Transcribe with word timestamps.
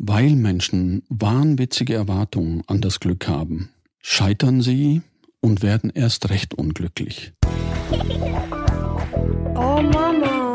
Weil 0.00 0.36
Menschen 0.36 1.02
wahnwitzige 1.08 1.94
Erwartungen 1.94 2.62
an 2.68 2.80
das 2.80 3.00
Glück 3.00 3.26
haben, 3.26 3.70
scheitern 4.00 4.62
sie 4.62 5.02
und 5.40 5.60
werden 5.62 5.90
erst 5.92 6.30
recht 6.30 6.54
unglücklich. 6.54 7.32
Oh 9.56 9.82
Mama. 9.82 10.54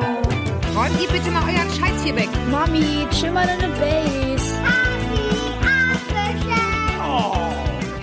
Räumt 0.73 1.01
ihr 1.01 1.09
bitte 1.11 1.29
mal 1.29 1.43
euren 1.43 1.69
Scheiß 1.69 2.03
hier 2.05 2.15
weg. 2.15 2.29
Mami, 2.49 3.05
chill 3.11 3.31
mal 3.31 3.45
deine 3.45 3.73
Base. 3.73 4.32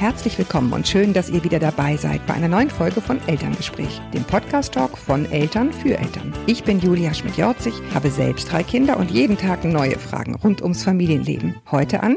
Herzlich 0.00 0.38
willkommen 0.38 0.72
und 0.72 0.88
schön, 0.88 1.12
dass 1.12 1.28
ihr 1.28 1.44
wieder 1.44 1.58
dabei 1.58 1.94
seid 1.98 2.26
bei 2.26 2.32
einer 2.32 2.48
neuen 2.48 2.70
Folge 2.70 3.02
von 3.02 3.20
Elterngespräch, 3.26 4.00
dem 4.14 4.24
Podcast-Talk 4.24 4.96
von 4.96 5.30
Eltern 5.30 5.74
für 5.74 5.98
Eltern. 5.98 6.32
Ich 6.46 6.64
bin 6.64 6.80
Julia 6.80 7.12
Schmidt-Jorzig, 7.12 7.74
habe 7.92 8.10
selbst 8.10 8.50
drei 8.50 8.62
Kinder 8.62 8.96
und 8.96 9.10
jeden 9.10 9.36
Tag 9.36 9.62
neue 9.62 9.98
Fragen 9.98 10.36
rund 10.36 10.62
ums 10.62 10.84
Familienleben. 10.84 11.56
Heute 11.70 12.02
an 12.02 12.16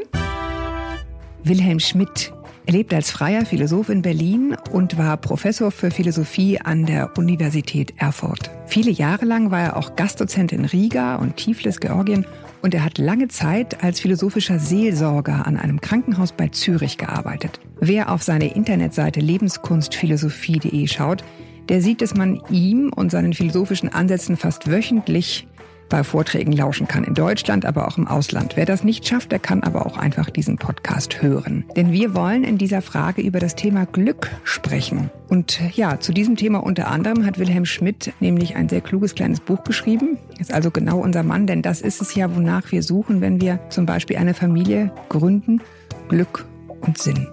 Wilhelm 1.42 1.78
Schmidt. 1.78 2.33
Er 2.66 2.72
lebt 2.72 2.94
als 2.94 3.10
freier 3.10 3.44
Philosoph 3.44 3.90
in 3.90 4.00
Berlin 4.00 4.56
und 4.72 4.96
war 4.96 5.18
Professor 5.18 5.70
für 5.70 5.90
Philosophie 5.90 6.58
an 6.58 6.86
der 6.86 7.18
Universität 7.18 7.92
Erfurt. 7.98 8.50
Viele 8.66 8.90
Jahre 8.90 9.26
lang 9.26 9.50
war 9.50 9.60
er 9.60 9.76
auch 9.76 9.96
Gastdozent 9.96 10.50
in 10.50 10.64
Riga 10.64 11.16
und 11.16 11.36
Tiflis, 11.36 11.78
Georgien 11.78 12.24
und 12.62 12.72
er 12.72 12.82
hat 12.82 12.96
lange 12.96 13.28
Zeit 13.28 13.84
als 13.84 14.00
philosophischer 14.00 14.58
Seelsorger 14.58 15.46
an 15.46 15.58
einem 15.58 15.82
Krankenhaus 15.82 16.32
bei 16.32 16.48
Zürich 16.48 16.96
gearbeitet. 16.96 17.60
Wer 17.80 18.10
auf 18.10 18.22
seine 18.22 18.54
Internetseite 18.54 19.20
lebenskunstphilosophie.de 19.20 20.86
schaut, 20.86 21.22
der 21.68 21.82
sieht, 21.82 22.00
dass 22.00 22.14
man 22.14 22.40
ihm 22.48 22.90
und 22.94 23.10
seinen 23.10 23.34
philosophischen 23.34 23.90
Ansätzen 23.90 24.38
fast 24.38 24.70
wöchentlich 24.70 25.46
bei 25.88 26.04
Vorträgen 26.04 26.52
lauschen 26.52 26.88
kann. 26.88 27.04
In 27.04 27.14
Deutschland, 27.14 27.64
aber 27.64 27.88
auch 27.88 27.98
im 27.98 28.06
Ausland. 28.06 28.56
Wer 28.56 28.66
das 28.66 28.84
nicht 28.84 29.06
schafft, 29.06 29.32
der 29.32 29.38
kann 29.38 29.62
aber 29.62 29.86
auch 29.86 29.96
einfach 29.96 30.30
diesen 30.30 30.56
Podcast 30.56 31.22
hören. 31.22 31.64
Denn 31.76 31.92
wir 31.92 32.14
wollen 32.14 32.44
in 32.44 32.58
dieser 32.58 32.82
Frage 32.82 33.22
über 33.22 33.40
das 33.40 33.54
Thema 33.54 33.86
Glück 33.86 34.30
sprechen. 34.44 35.10
Und 35.28 35.60
ja, 35.74 36.00
zu 36.00 36.12
diesem 36.12 36.36
Thema 36.36 36.62
unter 36.62 36.88
anderem 36.88 37.26
hat 37.26 37.38
Wilhelm 37.38 37.64
Schmidt 37.64 38.12
nämlich 38.20 38.56
ein 38.56 38.68
sehr 38.68 38.80
kluges 38.80 39.14
kleines 39.14 39.40
Buch 39.40 39.64
geschrieben. 39.64 40.18
Ist 40.38 40.52
also 40.52 40.70
genau 40.70 40.98
unser 40.98 41.22
Mann, 41.22 41.46
denn 41.46 41.62
das 41.62 41.80
ist 41.80 42.00
es 42.00 42.14
ja, 42.14 42.34
wonach 42.34 42.70
wir 42.72 42.82
suchen, 42.82 43.20
wenn 43.20 43.40
wir 43.40 43.60
zum 43.70 43.86
Beispiel 43.86 44.16
eine 44.16 44.34
Familie 44.34 44.92
gründen. 45.08 45.60
Glück 46.08 46.46
und 46.80 46.98
Sinn. 46.98 47.28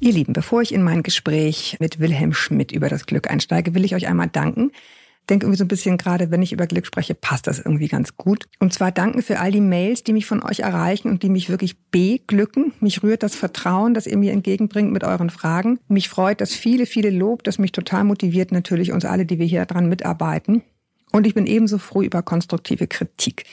Ihr 0.00 0.12
Lieben, 0.12 0.32
bevor 0.32 0.62
ich 0.62 0.72
in 0.72 0.82
mein 0.82 1.02
Gespräch 1.02 1.76
mit 1.80 1.98
Wilhelm 1.98 2.32
Schmidt 2.32 2.70
über 2.70 2.88
das 2.88 3.06
Glück 3.06 3.28
einsteige, 3.28 3.74
will 3.74 3.84
ich 3.84 3.96
euch 3.96 4.06
einmal 4.06 4.28
danken 4.28 4.70
denke 5.28 5.46
irgendwie 5.46 5.58
so 5.58 5.64
ein 5.64 5.68
bisschen 5.68 5.98
gerade, 5.98 6.30
wenn 6.30 6.42
ich 6.42 6.52
über 6.52 6.66
Glück 6.66 6.86
spreche, 6.86 7.14
passt 7.14 7.46
das 7.46 7.58
irgendwie 7.58 7.88
ganz 7.88 8.16
gut. 8.16 8.46
Und 8.58 8.72
zwar 8.72 8.92
danken 8.92 9.22
für 9.22 9.40
all 9.40 9.50
die 9.50 9.60
Mails, 9.60 10.02
die 10.02 10.12
mich 10.12 10.26
von 10.26 10.42
euch 10.42 10.60
erreichen 10.60 11.08
und 11.08 11.22
die 11.22 11.28
mich 11.28 11.50
wirklich 11.50 11.78
beglücken. 11.90 12.72
Mich 12.80 13.02
rührt 13.02 13.22
das 13.22 13.34
Vertrauen, 13.34 13.94
das 13.94 14.06
ihr 14.06 14.16
mir 14.16 14.32
entgegenbringt 14.32 14.92
mit 14.92 15.04
euren 15.04 15.30
Fragen. 15.30 15.78
Mich 15.88 16.08
freut 16.08 16.40
das 16.40 16.54
viele, 16.54 16.86
viele 16.86 17.10
Lob, 17.10 17.44
das 17.44 17.58
mich 17.58 17.72
total 17.72 18.04
motiviert 18.04 18.52
natürlich 18.52 18.92
uns 18.92 19.04
alle, 19.04 19.26
die 19.26 19.38
wir 19.38 19.46
hier 19.46 19.64
dran 19.66 19.88
mitarbeiten. 19.88 20.62
Und 21.12 21.26
ich 21.26 21.34
bin 21.34 21.46
ebenso 21.46 21.78
froh 21.78 22.02
über 22.02 22.22
konstruktive 22.22 22.86
Kritik. 22.86 23.44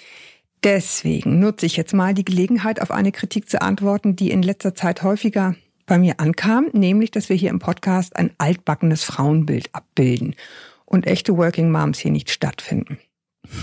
Deswegen 0.63 1.39
nutze 1.39 1.65
ich 1.65 1.77
jetzt 1.77 1.93
mal 1.93 2.13
die 2.13 2.25
Gelegenheit, 2.25 2.81
auf 2.81 2.91
eine 2.91 3.11
Kritik 3.11 3.49
zu 3.49 3.61
antworten, 3.61 4.15
die 4.15 4.31
in 4.31 4.41
letzter 4.41 4.73
Zeit 4.73 5.03
häufiger 5.03 5.55
bei 5.85 5.99
mir 5.99 6.19
ankam, 6.19 6.67
nämlich, 6.73 7.11
dass 7.11 7.29
wir 7.29 7.35
hier 7.35 7.51
im 7.51 7.59
Podcast 7.59 8.15
ein 8.15 8.31
altbackenes 8.39 9.03
Frauenbild 9.03 9.69
abbilden 9.73 10.35
und 10.85 11.07
echte 11.07 11.37
Working 11.37 11.71
Moms 11.71 11.99
hier 11.99 12.11
nicht 12.11 12.29
stattfinden. 12.29 12.97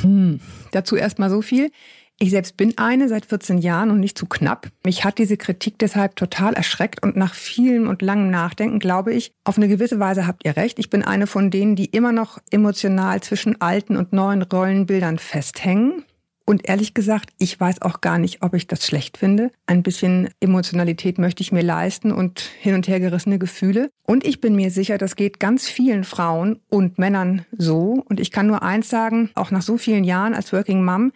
Hm. 0.02 0.40
Dazu 0.70 0.96
erstmal 0.96 1.30
so 1.30 1.42
viel. 1.42 1.70
Ich 2.18 2.30
selbst 2.30 2.56
bin 2.56 2.78
eine 2.78 3.08
seit 3.08 3.26
14 3.26 3.58
Jahren 3.58 3.90
und 3.90 3.98
nicht 3.98 4.16
zu 4.16 4.26
knapp. 4.26 4.68
Mich 4.84 5.04
hat 5.04 5.18
diese 5.18 5.36
Kritik 5.36 5.78
deshalb 5.78 6.14
total 6.14 6.54
erschreckt 6.54 7.02
und 7.02 7.16
nach 7.16 7.34
vielem 7.34 7.88
und 7.88 8.00
langem 8.00 8.30
Nachdenken 8.30 8.78
glaube 8.78 9.12
ich, 9.12 9.32
auf 9.44 9.56
eine 9.56 9.66
gewisse 9.66 9.98
Weise 9.98 10.26
habt 10.26 10.44
ihr 10.44 10.56
recht. 10.56 10.78
Ich 10.78 10.88
bin 10.88 11.02
eine 11.02 11.26
von 11.26 11.50
denen, 11.50 11.74
die 11.74 11.86
immer 11.86 12.12
noch 12.12 12.38
emotional 12.50 13.20
zwischen 13.22 13.60
alten 13.60 13.96
und 13.96 14.12
neuen 14.12 14.42
Rollenbildern 14.42 15.18
festhängen 15.18 16.04
und 16.44 16.68
ehrlich 16.68 16.94
gesagt, 16.94 17.30
ich 17.38 17.58
weiß 17.58 17.82
auch 17.82 18.00
gar 18.00 18.18
nicht, 18.18 18.42
ob 18.42 18.54
ich 18.54 18.66
das 18.66 18.86
schlecht 18.86 19.16
finde. 19.16 19.50
Ein 19.66 19.82
bisschen 19.82 20.28
Emotionalität 20.40 21.18
möchte 21.18 21.42
ich 21.42 21.52
mir 21.52 21.62
leisten 21.62 22.12
und 22.12 22.40
hin 22.40 22.74
und 22.74 22.88
her 22.88 23.00
gerissene 23.00 23.38
Gefühle. 23.38 23.90
Und 24.06 24.26
ich 24.26 24.40
bin 24.40 24.56
mir 24.56 24.70
sicher, 24.70 24.98
das 24.98 25.16
geht 25.16 25.40
ganz 25.40 25.68
vielen 25.68 26.04
Frauen 26.04 26.60
und 26.68 26.98
Männern 26.98 27.46
so. 27.56 28.02
Und 28.08 28.20
ich 28.20 28.30
kann 28.30 28.46
nur 28.46 28.62
eins 28.62 28.88
sagen, 28.88 29.30
auch 29.34 29.50
nach 29.50 29.62
so 29.62 29.78
vielen 29.78 30.04
Jahren 30.04 30.34
als 30.34 30.52
Working 30.52 30.84
Mom 30.84 31.12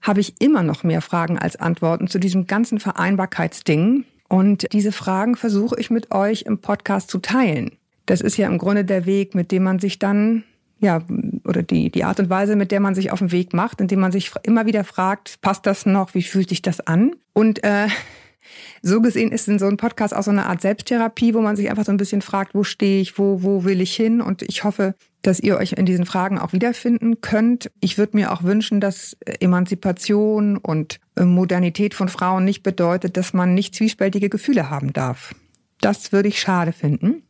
habe 0.00 0.20
ich 0.20 0.40
immer 0.40 0.62
noch 0.62 0.82
mehr 0.82 1.00
Fragen 1.00 1.38
als 1.38 1.56
Antworten 1.56 2.08
zu 2.08 2.18
diesem 2.18 2.46
ganzen 2.46 2.80
Vereinbarkeitsding. 2.80 4.04
Und 4.28 4.72
diese 4.72 4.92
Fragen 4.92 5.36
versuche 5.36 5.78
ich 5.78 5.90
mit 5.90 6.12
euch 6.12 6.42
im 6.42 6.58
Podcast 6.58 7.10
zu 7.10 7.18
teilen. 7.18 7.76
Das 8.06 8.20
ist 8.20 8.36
ja 8.36 8.48
im 8.48 8.58
Grunde 8.58 8.84
der 8.84 9.06
Weg, 9.06 9.34
mit 9.34 9.52
dem 9.52 9.62
man 9.62 9.78
sich 9.78 9.98
dann 9.98 10.44
ja, 10.82 11.00
oder 11.44 11.62
die, 11.62 11.90
die 11.90 12.02
Art 12.02 12.18
und 12.18 12.28
Weise, 12.28 12.56
mit 12.56 12.72
der 12.72 12.80
man 12.80 12.96
sich 12.96 13.12
auf 13.12 13.20
den 13.20 13.30
Weg 13.30 13.54
macht, 13.54 13.80
indem 13.80 14.00
man 14.00 14.10
sich 14.10 14.32
immer 14.42 14.66
wieder 14.66 14.82
fragt, 14.82 15.40
passt 15.40 15.64
das 15.64 15.86
noch, 15.86 16.14
wie 16.14 16.24
fühlt 16.24 16.48
sich 16.48 16.60
das 16.60 16.80
an? 16.80 17.12
Und 17.32 17.62
äh, 17.62 17.86
so 18.82 19.00
gesehen 19.00 19.30
ist 19.30 19.46
in 19.46 19.60
so 19.60 19.66
ein 19.66 19.76
Podcast 19.76 20.14
auch 20.14 20.24
so 20.24 20.32
eine 20.32 20.46
Art 20.46 20.60
Selbsttherapie, 20.60 21.34
wo 21.34 21.40
man 21.40 21.54
sich 21.54 21.70
einfach 21.70 21.84
so 21.84 21.92
ein 21.92 21.98
bisschen 21.98 22.20
fragt, 22.20 22.56
wo 22.56 22.64
stehe 22.64 23.00
ich, 23.00 23.16
wo, 23.16 23.44
wo 23.44 23.64
will 23.64 23.80
ich 23.80 23.94
hin? 23.94 24.20
Und 24.20 24.42
ich 24.42 24.64
hoffe, 24.64 24.96
dass 25.22 25.38
ihr 25.38 25.56
euch 25.56 25.74
in 25.74 25.86
diesen 25.86 26.04
Fragen 26.04 26.38
auch 26.40 26.52
wiederfinden 26.52 27.20
könnt. 27.20 27.70
Ich 27.80 27.96
würde 27.96 28.16
mir 28.16 28.32
auch 28.32 28.42
wünschen, 28.42 28.80
dass 28.80 29.16
Emanzipation 29.38 30.56
und 30.56 30.98
äh, 31.14 31.22
Modernität 31.22 31.94
von 31.94 32.08
Frauen 32.08 32.44
nicht 32.44 32.64
bedeutet, 32.64 33.16
dass 33.16 33.32
man 33.32 33.54
nicht 33.54 33.76
zwiespältige 33.76 34.28
Gefühle 34.28 34.68
haben 34.68 34.92
darf. 34.92 35.32
Das 35.80 36.10
würde 36.10 36.28
ich 36.28 36.40
schade 36.40 36.72
finden. 36.72 37.22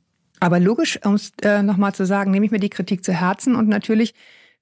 Aber 0.42 0.58
logisch, 0.58 0.98
um 1.04 1.14
es 1.14 1.30
äh, 1.42 1.62
nochmal 1.62 1.94
zu 1.94 2.04
sagen, 2.04 2.32
nehme 2.32 2.44
ich 2.44 2.50
mir 2.50 2.58
die 2.58 2.68
Kritik 2.68 3.04
zu 3.04 3.12
Herzen 3.12 3.54
und 3.54 3.68
natürlich 3.68 4.12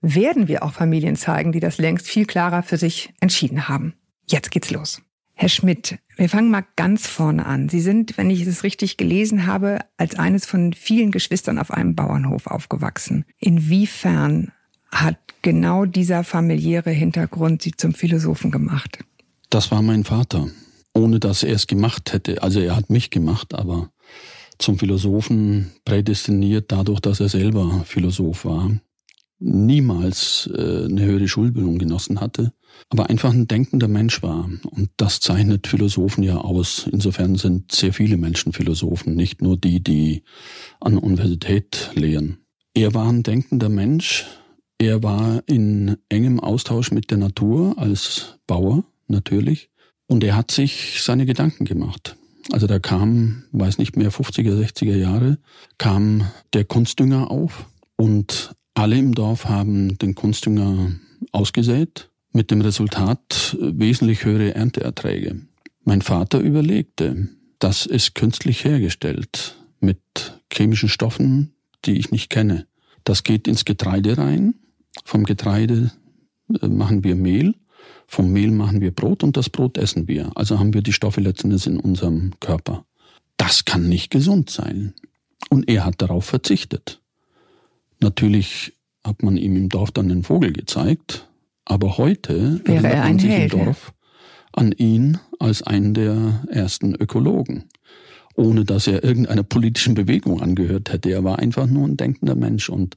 werden 0.03 0.47
wir 0.47 0.63
auch 0.63 0.75
Familien 0.75 1.17
zeigen, 1.17 1.53
die 1.53 1.61
das 1.61 1.79
längst 1.79 2.07
viel 2.07 2.27
klarer 2.27 2.63
für 2.63 2.77
sich 2.77 3.15
entschieden 3.19 3.67
haben. 3.67 3.95
Jetzt 4.27 4.51
geht's 4.51 4.71
los. 4.71 5.01
Herr 5.33 5.49
Schmidt, 5.49 5.97
wir 6.17 6.29
fangen 6.29 6.51
mal 6.51 6.67
ganz 6.77 7.07
vorne 7.07 7.47
an. 7.47 7.71
Sie 7.71 7.81
sind, 7.81 8.19
wenn 8.19 8.29
ich 8.29 8.47
es 8.47 8.63
richtig 8.63 8.99
gelesen 8.99 9.47
habe, 9.47 9.79
als 9.97 10.19
eines 10.19 10.45
von 10.45 10.75
vielen 10.75 11.13
Geschwistern 11.13 11.59
auf 11.59 11.71
einem 11.71 11.95
Bauernhof 11.95 12.47
aufgewachsen. 12.47 13.25
Inwiefern 13.39 14.53
hat 14.91 15.17
genau 15.41 15.87
dieser 15.87 16.25
familiäre 16.25 16.91
Hintergrund 16.91 17.63
Sie 17.63 17.73
zum 17.73 17.95
Philosophen 17.95 18.51
gemacht? 18.51 18.99
Das 19.49 19.71
war 19.71 19.81
mein 19.81 20.05
Vater. 20.05 20.49
Ohne 20.93 21.21
dass 21.21 21.43
er 21.43 21.55
es 21.55 21.67
gemacht 21.67 22.13
hätte. 22.13 22.43
Also 22.43 22.61
er 22.61 22.77
hat 22.77 22.91
mich 22.91 23.09
gemacht, 23.09 23.55
aber 23.55 23.91
zum 24.61 24.79
Philosophen 24.79 25.73
prädestiniert 25.85 26.71
dadurch, 26.71 27.01
dass 27.01 27.21
er 27.21 27.29
selber 27.29 27.83
Philosoph 27.85 28.45
war, 28.45 28.71
niemals 29.39 30.51
äh, 30.55 30.85
eine 30.85 31.03
höhere 31.03 31.29
Schulbildung 31.29 31.79
genossen 31.79 32.21
hatte, 32.21 32.53
aber 32.91 33.09
einfach 33.09 33.33
ein 33.33 33.49
denkender 33.49 33.89
Mensch 33.89 34.23
war. 34.23 34.51
Und 34.71 34.91
das 34.97 35.21
zeichnet 35.21 35.67
Philosophen 35.67 36.23
ja 36.23 36.37
aus. 36.37 36.87
Insofern 36.93 37.37
sind 37.37 37.73
sehr 37.73 37.93
viele 37.93 38.17
Menschen 38.17 38.53
Philosophen, 38.53 39.15
nicht 39.15 39.43
nur 39.43 39.57
die, 39.57 39.83
die 39.83 40.23
an 40.81 40.93
der 40.93 41.03
Universität 41.03 41.91
lehren. 41.95 42.39
Er 42.75 42.95
war 42.95 43.09
ein 43.09 43.23
denkender 43.23 43.69
Mensch. 43.69 44.27
Er 44.79 45.03
war 45.03 45.43
in 45.47 45.97
engem 46.09 46.41
Austausch 46.41 46.91
mit 46.91 47.11
der 47.11 47.19
Natur 47.19 47.75
als 47.79 48.39
Bauer 48.47 48.85
natürlich. 49.09 49.71
Und 50.07 50.25
er 50.25 50.37
hat 50.37 50.51
sich 50.51 51.03
seine 51.03 51.25
Gedanken 51.27 51.65
gemacht. 51.65 52.17
Also 52.53 52.67
da 52.67 52.79
kam, 52.79 53.45
weiß 53.53 53.79
nicht 53.79 53.97
mehr, 53.97 54.11
50er, 54.11 54.53
60er 54.53 54.97
Jahre, 54.97 55.39
kam 55.79 56.31
der 56.53 56.65
Kunstdünger 56.65 57.31
auf 57.31 57.67
und 57.97 58.55
alle 58.75 58.97
im 58.97 59.15
Dorf 59.15 59.47
haben 59.47 59.99
den 59.99 60.15
Kunstdünger 60.15 60.93
ausgesät, 61.33 62.11
mit 62.33 62.51
dem 62.51 62.61
Resultat 62.61 63.57
wesentlich 63.61 64.25
höhere 64.25 64.55
Ernteerträge. 64.55 65.43
Mein 65.85 66.03
Vater 66.03 66.39
überlegte, 66.41 67.29
das 67.59 67.87
ist 67.87 68.15
künstlich 68.15 68.65
hergestellt 68.65 69.57
mit 69.81 70.01
chemischen 70.53 70.89
Stoffen, 70.89 71.53
die 71.85 71.99
ich 71.99 72.11
nicht 72.11 72.31
kenne. 72.31 72.67
Das 73.05 73.25
geht 73.25 73.49
ins 73.49 73.65
Getreide 73.65 74.19
rein. 74.19 74.55
Vom 75.05 75.25
Getreide 75.25 75.91
äh, 76.61 76.69
machen 76.69 77.05
wir 77.05 77.17
Mehl 77.17 77.55
vom 78.07 78.33
Mehl 78.33 78.51
machen 78.51 78.81
wir 78.81 78.91
Brot 78.91 79.23
und 79.23 79.37
das 79.37 79.51
Brot 79.51 79.79
essen 79.79 80.09
wir. 80.09 80.33
Also 80.35 80.59
haben 80.59 80.75
wir 80.75 80.83
die 80.83 80.93
Stoffe 80.93 81.21
letztendlich 81.21 81.67
in 81.67 81.79
unserem 81.79 82.33
Körper. 82.41 82.85
Das 83.37 83.65
kann 83.65 83.89
nicht 83.89 84.11
gesund 84.11 84.51
sein. 84.51 84.95
Und 85.49 85.69
er 85.69 85.85
hat 85.85 86.03
darauf 86.03 86.25
verzichtet. 86.25 87.01
Natürlich 88.01 88.73
hat 89.05 89.23
man 89.23 89.37
ihm 89.37 89.57
im 89.57 89.69
Dorf 89.69 89.93
dann 89.93 90.09
den 90.09 90.23
Vogel 90.23 90.53
gezeigt, 90.53 91.29
aber 91.65 91.97
heute 91.99 92.61
wäre 92.65 92.89
er 92.89 93.05
ein 93.05 93.19
sich 93.19 93.31
Held, 93.31 93.55
im 93.55 93.65
Dorf 93.65 93.93
an 94.53 94.73
ihn 94.73 95.19
als 95.39 95.63
einen 95.63 95.95
der 95.95 96.45
ersten 96.51 96.95
Ökologen, 96.95 97.69
ohne 98.35 98.65
dass 98.65 98.87
er 98.87 99.05
irgendeiner 99.05 99.43
politischen 99.43 99.95
Bewegung 99.95 100.43
angehört 100.43 100.93
hätte. 100.93 101.11
Er 101.11 101.25
war 101.25 101.39
einfach 101.39 101.67
nur 101.67 101.87
ein 101.87 101.97
denkender 101.97 102.35
Mensch 102.35 102.69
und 102.69 102.97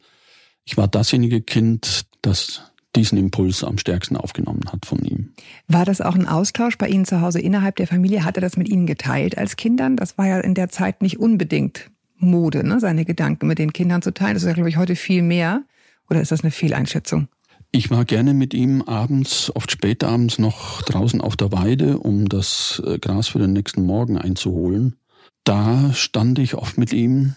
ich 0.66 0.78
war 0.78 0.88
dasjenige 0.88 1.42
Kind, 1.42 2.06
das 2.22 2.73
diesen 2.96 3.18
Impuls 3.18 3.64
am 3.64 3.78
stärksten 3.78 4.18
aufgenommen 4.18 4.62
hat 4.72 4.86
von 4.86 5.00
ihm. 5.04 5.34
War 5.68 5.86
das 5.86 6.02
auch 6.02 6.16
ein 6.16 6.28
Austausch 6.28 6.78
bei 6.78 6.88
Ihnen 6.88 7.06
zu 7.06 7.22
Hause 7.22 7.40
innerhalb 7.40 7.76
der 7.76 7.88
Familie? 7.88 8.24
Hat 8.24 8.38
er 8.38 8.42
das 8.42 8.58
mit 8.58 8.70
Ihnen 8.70 8.86
geteilt 8.86 9.38
als 9.38 9.56
Kindern? 9.56 9.98
Das 9.98 10.18
war 10.18 10.28
ja 10.28 10.40
in 10.40 10.54
der 10.54 10.70
Zeit 10.70 11.02
nicht 11.02 11.20
unbedingt 11.20 11.90
Mode, 12.18 12.66
ne? 12.66 12.80
seine 12.80 13.06
Gedanken 13.06 13.48
mit 13.48 13.60
den 13.60 13.74
Kindern 13.74 14.02
zu 14.02 14.14
teilen. 14.14 14.36
Das 14.36 14.44
ist 14.44 14.48
ja, 14.48 14.54
glaube 14.54 14.70
ich, 14.70 14.78
heute 14.78 14.96
viel 14.96 15.22
mehr. 15.22 15.64
Oder 16.10 16.22
ist 16.22 16.32
das 16.32 16.42
eine 16.42 16.52
Fehleinschätzung? 16.52 17.28
Ich 17.72 17.90
war 17.90 18.06
gerne 18.06 18.36
mit 18.36 18.54
ihm 18.54 18.84
abends, 18.84 19.52
oft 19.56 19.72
spät 19.72 20.04
abends 20.04 20.38
noch 20.38 20.84
draußen 20.84 21.22
auf 21.22 21.36
der 21.36 21.52
Weide, 21.52 21.98
um 21.98 22.30
das 22.30 22.82
äh, 22.86 23.00
Gras 23.00 23.30
für 23.30 23.40
den 23.40 23.54
nächsten 23.54 23.84
Morgen 23.84 24.18
einzuholen. 24.18 24.96
Da 25.44 25.92
stand 25.94 26.38
ich 26.38 26.54
oft 26.54 26.78
mit 26.78 26.94
ihm 26.94 27.34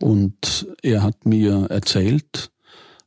und 0.00 0.66
er 0.82 1.02
hat 1.02 1.26
mir 1.26 1.66
erzählt, 1.68 2.50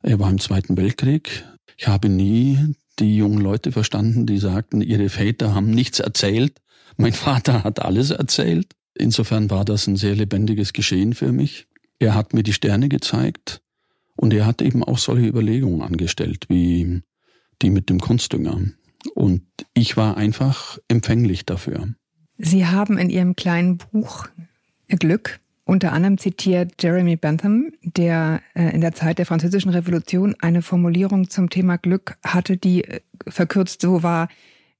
er 0.03 0.19
war 0.19 0.29
im 0.29 0.39
Zweiten 0.39 0.77
Weltkrieg. 0.77 1.43
Ich 1.79 1.87
habe 1.87 2.09
nie 2.09 2.75
die 2.99 3.15
jungen 3.15 3.39
Leute 3.39 3.71
verstanden, 3.71 4.25
die 4.25 4.37
sagten, 4.37 4.81
ihre 4.81 5.07
Väter 5.07 5.55
haben 5.55 5.71
nichts 5.71 6.01
erzählt. 6.01 6.59
Mein 6.97 7.13
Vater 7.13 7.63
hat 7.63 7.81
alles 7.81 8.11
erzählt. 8.11 8.75
Insofern 8.95 9.49
war 9.49 9.63
das 9.63 9.87
ein 9.87 9.95
sehr 9.95 10.13
lebendiges 10.13 10.73
Geschehen 10.73 11.13
für 11.13 11.31
mich. 11.31 11.67
Er 11.97 12.15
hat 12.15 12.33
mir 12.33 12.43
die 12.43 12.51
Sterne 12.51 12.89
gezeigt 12.89 13.61
und 14.17 14.33
er 14.33 14.45
hat 14.45 14.61
eben 14.61 14.83
auch 14.83 14.97
solche 14.97 15.27
Überlegungen 15.27 15.81
angestellt, 15.81 16.47
wie 16.49 17.01
die 17.61 17.69
mit 17.69 17.89
dem 17.89 18.01
Kunstdünger. 18.01 18.59
Und 19.15 19.43
ich 19.73 19.95
war 19.95 20.17
einfach 20.17 20.79
empfänglich 20.89 21.45
dafür. 21.45 21.87
Sie 22.37 22.65
haben 22.65 22.97
in 22.97 23.09
Ihrem 23.09 23.37
kleinen 23.37 23.77
Buch 23.77 24.27
Glück 24.89 25.39
unter 25.69 25.93
anderem 25.93 26.17
zitiert 26.17 26.81
Jeremy 26.81 27.15
Bentham, 27.15 27.71
der 27.83 28.41
äh, 28.55 28.73
in 28.73 28.81
der 28.81 28.93
Zeit 28.93 29.19
der 29.19 29.25
Französischen 29.25 29.69
Revolution 29.69 30.35
eine 30.39 30.61
Formulierung 30.61 31.29
zum 31.29 31.49
Thema 31.49 31.77
Glück 31.77 32.17
hatte, 32.25 32.57
die 32.57 32.83
äh, 32.83 33.01
verkürzt 33.27 33.81
so 33.81 34.01
war, 34.03 34.29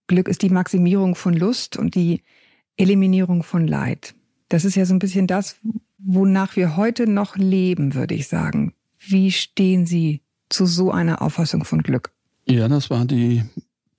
Glück 0.08 0.28
ist 0.28 0.42
die 0.42 0.50
Maximierung 0.50 1.14
von 1.14 1.34
Lust 1.34 1.78
und 1.78 1.94
die 1.94 2.24
Eliminierung 2.76 3.44
von 3.44 3.68
Leid. 3.68 4.16
Das 4.50 4.66
ist 4.66 4.76
ja 4.76 4.86
so 4.86 4.96
ein 4.96 5.00
bisschen 5.00 5.28
das, 5.28 5.58
wonach 6.00 6.56
wir 6.56 6.76
heute 6.76 7.06
noch 7.06 7.36
leben, 7.36 7.94
würde 7.94 8.16
ich 8.16 8.28
sagen. 8.28 8.74
Wie 8.98 9.32
stehen 9.32 9.86
Sie 9.86 10.22
zu 10.50 10.66
so 10.66 10.92
einer 10.92 11.22
Auffassung 11.22 11.66
von 11.66 11.84
Glück? 11.84 12.12
Ja, 12.46 12.68
das 12.68 12.90
war 12.90 13.06
die 13.06 13.44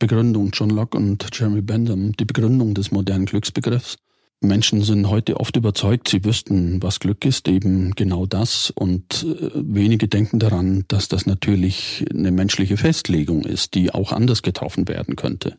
Begründung, 0.01 0.51
John 0.53 0.71
Locke 0.71 0.99
und 0.99 1.29
Jeremy 1.33 1.63
Bentham, 1.63 2.17
die 2.17 2.25
Begründung 2.25 2.75
des 2.75 2.91
modernen 2.91 3.27
Glücksbegriffs. 3.27 3.97
Menschen 4.41 4.83
sind 4.83 5.09
heute 5.11 5.39
oft 5.39 5.57
überzeugt, 5.57 6.09
sie 6.09 6.25
wüssten, 6.25 6.83
was 6.83 6.99
Glück 6.99 7.27
ist, 7.27 7.47
eben 7.47 7.95
genau 7.95 8.25
das. 8.25 8.71
Und 8.71 9.25
äh, 9.25 9.51
wenige 9.55 10.09
denken 10.09 10.39
daran, 10.39 10.85
dass 10.89 11.09
das 11.09 11.27
natürlich 11.27 12.05
eine 12.11 12.31
menschliche 12.31 12.79
Festlegung 12.79 13.45
ist, 13.45 13.75
die 13.75 13.93
auch 13.93 14.13
anders 14.13 14.43
getroffen 14.43 14.89
werden 14.89 15.17
könnte. 15.17 15.59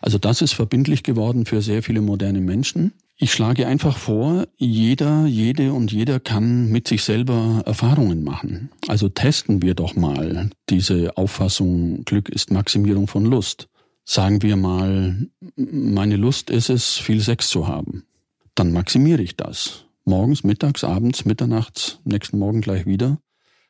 Also 0.00 0.18
das 0.18 0.40
ist 0.40 0.54
verbindlich 0.54 1.02
geworden 1.02 1.46
für 1.46 1.60
sehr 1.60 1.82
viele 1.82 2.00
moderne 2.00 2.40
Menschen. 2.40 2.92
Ich 3.18 3.32
schlage 3.32 3.66
einfach 3.66 3.96
vor, 3.96 4.46
jeder, 4.56 5.26
jede 5.26 5.72
und 5.72 5.90
jeder 5.90 6.20
kann 6.20 6.68
mit 6.70 6.86
sich 6.86 7.02
selber 7.02 7.62
Erfahrungen 7.64 8.22
machen. 8.22 8.70
Also 8.88 9.08
testen 9.08 9.62
wir 9.62 9.74
doch 9.74 9.96
mal 9.96 10.50
diese 10.68 11.16
Auffassung, 11.16 12.04
Glück 12.04 12.28
ist 12.28 12.50
Maximierung 12.50 13.08
von 13.08 13.24
Lust. 13.24 13.68
Sagen 14.04 14.42
wir 14.42 14.56
mal, 14.56 15.28
meine 15.56 16.16
Lust 16.16 16.50
ist 16.50 16.70
es, 16.70 16.98
viel 16.98 17.20
Sex 17.20 17.48
zu 17.48 17.66
haben. 17.66 18.04
Dann 18.56 18.72
maximiere 18.72 19.22
ich 19.22 19.36
das. 19.36 19.84
Morgens, 20.04 20.42
mittags, 20.42 20.82
abends, 20.82 21.24
mitternachts, 21.24 22.00
nächsten 22.04 22.38
Morgen 22.38 22.62
gleich 22.62 22.86
wieder. 22.86 23.18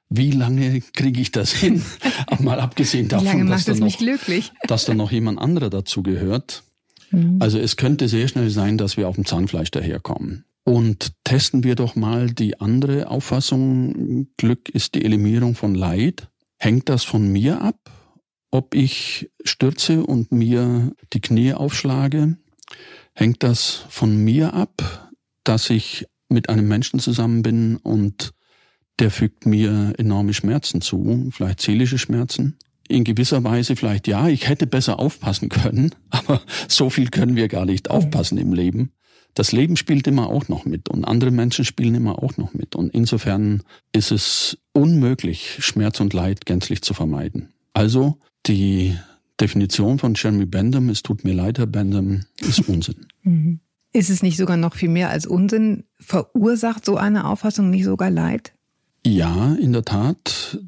Wie 0.08 0.30
lange 0.30 0.80
kriege 0.92 1.20
ich 1.20 1.32
das 1.32 1.52
hin? 1.52 1.82
mal 2.38 2.60
abgesehen 2.60 3.08
davon, 3.08 3.46
dass, 3.48 3.64
da 3.64 3.74
noch, 3.74 3.98
dass 4.68 4.84
da 4.84 4.94
noch 4.94 5.10
jemand 5.10 5.40
anderer 5.40 5.68
dazu 5.68 6.02
gehört. 6.02 6.62
Mhm. 7.10 7.38
Also 7.40 7.58
es 7.58 7.76
könnte 7.76 8.08
sehr 8.08 8.28
schnell 8.28 8.48
sein, 8.50 8.78
dass 8.78 8.96
wir 8.96 9.08
auf 9.08 9.16
dem 9.16 9.26
Zahnfleisch 9.26 9.72
daherkommen. 9.72 10.44
Und 10.62 11.12
testen 11.24 11.64
wir 11.64 11.74
doch 11.74 11.96
mal 11.96 12.30
die 12.30 12.60
andere 12.60 13.08
Auffassung. 13.08 14.28
Glück 14.36 14.68
ist 14.68 14.94
die 14.94 15.04
Eliminierung 15.04 15.54
von 15.56 15.74
Leid. 15.74 16.28
Hängt 16.58 16.88
das 16.88 17.02
von 17.02 17.30
mir 17.30 17.60
ab, 17.60 17.90
ob 18.50 18.74
ich 18.74 19.30
stürze 19.44 20.04
und 20.04 20.32
mir 20.32 20.92
die 21.12 21.20
Knie 21.20 21.54
aufschlage? 21.54 22.36
Hängt 23.16 23.42
das 23.42 23.86
von 23.88 24.16
mir 24.16 24.54
ab, 24.54 25.10
dass 25.42 25.70
ich 25.70 26.06
mit 26.28 26.48
einem 26.48 26.68
Menschen 26.68 27.00
zusammen 27.00 27.42
bin 27.42 27.76
und 27.76 28.32
der 28.98 29.10
fügt 29.10 29.46
mir 29.46 29.94
enorme 29.98 30.34
Schmerzen 30.34 30.80
zu, 30.80 31.30
vielleicht 31.32 31.60
seelische 31.60 31.98
Schmerzen? 31.98 32.58
in 32.88 33.02
gewisser 33.02 33.42
Weise 33.42 33.74
vielleicht 33.74 34.06
ja, 34.06 34.28
ich 34.28 34.48
hätte 34.48 34.66
besser 34.66 35.00
aufpassen 35.00 35.48
können, 35.48 35.92
aber 36.10 36.40
so 36.68 36.90
viel 36.90 37.08
können 37.08 37.34
wir 37.34 37.48
gar 37.48 37.64
nicht 37.64 37.90
aufpassen 37.90 38.38
im 38.38 38.52
Leben. 38.52 38.92
Das 39.34 39.50
Leben 39.50 39.76
spielt 39.76 40.06
immer 40.06 40.28
auch 40.28 40.48
noch 40.48 40.64
mit 40.64 40.88
und 40.88 41.04
andere 41.04 41.30
Menschen 41.30 41.64
spielen 41.64 41.94
immer 41.94 42.22
auch 42.22 42.36
noch 42.36 42.54
mit. 42.54 42.76
Und 42.76 42.94
insofern 42.94 43.62
ist 43.92 44.10
es 44.10 44.56
unmöglich, 44.72 45.58
Schmerz 45.58 46.00
und 46.00 46.14
Leid 46.14 46.46
gänzlich 46.46 46.80
zu 46.82 46.94
vermeiden. 46.94 47.52
Also 47.74 48.18
die 48.46 48.96
Definition 49.40 49.98
von 49.98 50.14
Jeremy 50.14 50.46
Bentham, 50.46 50.88
es 50.88 51.02
tut 51.02 51.24
mir 51.24 51.34
leid, 51.34 51.58
Herr 51.58 51.66
Bentham, 51.66 52.24
ist 52.40 52.60
Unsinn. 52.68 53.06
Mhm. 53.22 53.60
Ist 53.92 54.10
es 54.10 54.22
nicht 54.22 54.36
sogar 54.36 54.58
noch 54.58 54.74
viel 54.74 54.90
mehr 54.90 55.08
als 55.08 55.26
Unsinn? 55.26 55.84
Verursacht 55.98 56.84
so 56.84 56.98
eine 56.98 57.26
Auffassung 57.26 57.70
nicht 57.70 57.84
sogar 57.84 58.10
Leid? 58.10 58.52
Ja, 59.06 59.54
in 59.54 59.72
der 59.72 59.84
Tat. 59.84 60.58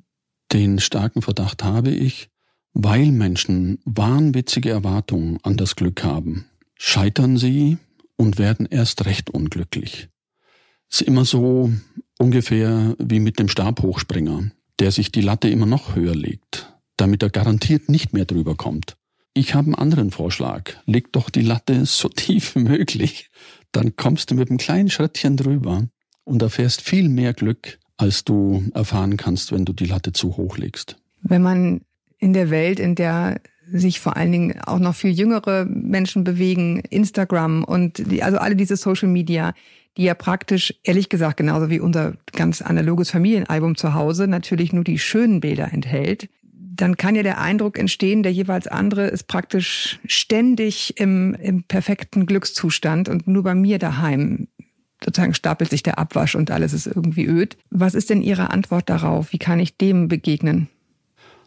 Den 0.50 0.79
starken 0.79 1.20
Verdacht 1.20 1.62
habe 1.62 1.91
ich, 1.91 2.31
weil 2.73 3.12
Menschen 3.12 3.81
wahnwitzige 3.85 4.71
Erwartungen 4.71 5.38
an 5.43 5.59
das 5.59 5.76
Glück 5.76 6.05
haben, 6.05 6.47
scheitern 6.75 7.37
sie 7.37 7.76
und 8.17 8.38
werden 8.38 8.64
erst 8.64 9.05
recht 9.05 9.29
unglücklich. 9.29 10.09
Es 10.91 11.03
ist 11.03 11.06
immer 11.06 11.26
so 11.26 11.71
ungefähr 12.19 12.97
wie 12.99 13.21
mit 13.21 13.38
dem 13.38 13.49
Stabhochspringer, 13.49 14.50
der 14.79 14.91
sich 14.91 15.12
die 15.12 15.21
Latte 15.21 15.50
immer 15.50 15.67
noch 15.67 15.97
höher 15.97 16.14
legt, 16.14 16.73
damit 16.99 17.23
er 17.23 17.31
garantiert 17.31 17.89
nicht 17.89 18.12
mehr 18.12 18.27
drüber 18.27 18.55
kommt. 18.55 18.97
Ich 19.35 19.55
habe 19.55 19.67
einen 19.67 19.75
anderen 19.75 20.11
Vorschlag. 20.11 20.73
Leg 20.85 21.12
doch 21.12 21.31
die 21.31 21.43
Latte 21.43 21.87
so 21.87 22.09
tief 22.15 22.55
wie 22.55 22.61
möglich. 22.61 23.31
Dann 23.73 23.97
kommst 23.97 24.31
du 24.31 24.35
mit 24.35 24.50
einem 24.50 24.59
kleinen 24.59 24.91
Schrittchen 24.91 25.37
drüber 25.37 25.85
und 26.25 26.43
erfährst 26.43 26.83
viel 26.83 27.09
mehr 27.09 27.33
Glück, 27.33 27.79
als 27.97 28.25
du 28.25 28.65
erfahren 28.75 29.17
kannst, 29.17 29.53
wenn 29.53 29.65
du 29.65 29.73
die 29.73 29.87
Latte 29.87 30.12
zu 30.12 30.37
hoch 30.37 30.59
legst. 30.59 30.97
Wenn 31.23 31.43
man 31.43 31.83
in 32.19 32.33
der 32.33 32.50
Welt, 32.50 32.81
in 32.81 32.95
der 32.95 33.41
sich 33.71 34.00
vor 34.00 34.17
allen 34.17 34.33
Dingen 34.33 34.61
auch 34.61 34.79
noch 34.79 34.95
viel 34.95 35.11
jüngere 35.11 35.67
Menschen 35.67 36.25
bewegen, 36.25 36.81
Instagram 36.91 37.65
und 37.65 38.11
die, 38.11 38.23
also 38.23 38.38
alle 38.38 38.57
diese 38.57 38.76
Social 38.76 39.09
Media, 39.09 39.52
die 39.97 40.05
ja 40.05 40.14
praktisch, 40.14 40.75
ehrlich 40.85 41.09
gesagt, 41.09 41.37
genauso 41.37 41.71
wie 41.71 41.81
unser 41.81 42.14
ganz 42.33 42.62
analoges 42.62 43.11
Familienalbum 43.11 43.76
zu 43.76 43.95
Hause 43.95 44.26
natürlich 44.26 44.73
nur 44.73 44.85
die 44.85 44.99
schönen 44.99 45.40
Bilder 45.40 45.73
enthält, 45.73 46.28
dann 46.78 46.97
kann 46.97 47.16
ja 47.16 47.23
der 47.23 47.38
Eindruck 47.38 47.78
entstehen, 47.78 48.23
der 48.23 48.32
jeweils 48.32 48.68
andere 48.68 49.08
ist 49.08 49.26
praktisch 49.26 49.99
ständig 50.06 50.99
im, 50.99 51.35
im 51.35 51.64
perfekten 51.64 52.25
Glückszustand 52.25 53.08
und 53.08 53.26
nur 53.26 53.42
bei 53.42 53.54
mir 53.54 53.78
daheim 53.78 54.49
sozusagen 55.04 55.35
stapelt 55.35 55.70
sich 55.70 55.82
der 55.82 55.99
Abwasch 55.99 56.35
und 56.35 56.50
alles 56.50 56.73
ist 56.73 56.87
irgendwie 56.87 57.26
öd. 57.26 57.56
Was 57.70 57.94
ist 57.94 58.11
denn 58.11 58.23
Ihre 58.23 58.50
Antwort 58.50 58.88
darauf? 58.88 59.32
Wie 59.32 59.38
kann 59.38 59.61
ich 59.61 59.76
dem 59.76 60.08
begegnen? 60.08 60.68